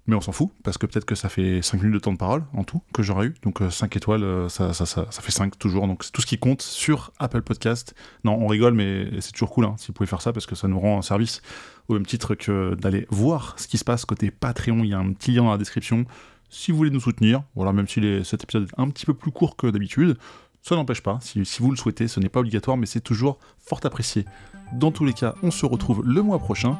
Mais 0.06 0.16
on 0.16 0.22
s'en 0.22 0.32
fout, 0.32 0.48
parce 0.64 0.78
que 0.78 0.86
peut-être 0.86 1.04
que 1.04 1.14
ça 1.14 1.28
fait 1.28 1.60
5 1.60 1.82
minutes 1.82 1.92
de 1.92 1.98
temps 1.98 2.14
de 2.14 2.16
parole 2.16 2.42
en 2.54 2.64
tout 2.64 2.80
que 2.94 3.02
j'aurais 3.02 3.26
eu. 3.26 3.34
Donc 3.42 3.58
5 3.58 3.94
euh, 3.94 3.98
étoiles, 3.98 4.24
euh, 4.24 4.48
ça, 4.48 4.72
fait 4.72 5.30
5 5.30 5.58
toujours. 5.58 5.86
Donc 5.86 6.02
c'est 6.02 6.12
tout 6.12 6.22
ce 6.22 6.26
qui 6.26 6.38
compte 6.38 6.62
sur 6.62 7.12
Apple 7.18 7.42
Podcast. 7.42 7.94
Non, 8.24 8.38
on 8.40 8.46
rigole, 8.46 8.72
mais 8.72 9.20
c'est 9.20 9.32
toujours 9.32 9.50
cool 9.50 9.66
hein, 9.66 9.74
si 9.76 9.88
vous 9.88 9.92
pouvez 9.92 10.06
faire 10.06 10.22
ça, 10.22 10.32
parce 10.32 10.46
que 10.46 10.54
ça 10.54 10.66
nous 10.66 10.80
rend 10.80 10.96
un 10.96 11.02
service 11.02 11.42
au 11.88 11.92
même 11.92 12.06
titre 12.06 12.34
que 12.34 12.74
d'aller 12.74 13.06
voir 13.10 13.54
ce 13.58 13.68
qui 13.68 13.76
se 13.76 13.84
passe 13.84 14.06
côté 14.06 14.30
Patreon. 14.30 14.82
Il 14.82 14.88
y 14.88 14.94
a 14.94 14.98
un 14.98 15.12
petit 15.12 15.32
lien 15.32 15.42
dans 15.42 15.50
la 15.50 15.58
description. 15.58 16.06
Si 16.48 16.70
vous 16.70 16.78
voulez 16.78 16.90
nous 16.90 17.00
soutenir, 17.00 17.42
voilà, 17.54 17.74
même 17.74 17.86
si 17.86 18.00
cet 18.24 18.44
épisode 18.44 18.62
est 18.62 18.80
un 18.80 18.88
petit 18.88 19.04
peu 19.04 19.12
plus 19.12 19.30
court 19.30 19.56
que 19.56 19.66
d'habitude, 19.66 20.16
ça 20.62 20.74
n'empêche 20.74 21.02
pas. 21.02 21.18
Si, 21.22 21.42
vous 21.60 21.70
le 21.70 21.76
souhaitez, 21.76 22.08
ce 22.08 22.20
n'est 22.20 22.28
pas 22.28 22.40
obligatoire, 22.40 22.76
mais 22.76 22.86
c'est 22.86 23.00
toujours 23.00 23.38
fort 23.58 23.80
apprécié. 23.84 24.24
Dans 24.72 24.90
tous 24.90 25.04
les 25.04 25.14
cas, 25.14 25.34
on 25.42 25.50
se 25.50 25.64
retrouve 25.64 26.02
le 26.04 26.22
mois 26.22 26.38
prochain 26.38 26.78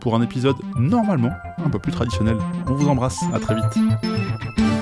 pour 0.00 0.14
un 0.14 0.22
épisode 0.22 0.56
normalement 0.78 1.32
un 1.58 1.70
peu 1.70 1.78
plus 1.78 1.92
traditionnel. 1.92 2.36
On 2.66 2.74
vous 2.74 2.88
embrasse, 2.88 3.22
à 3.32 3.40
très 3.40 3.54
vite. 3.54 4.75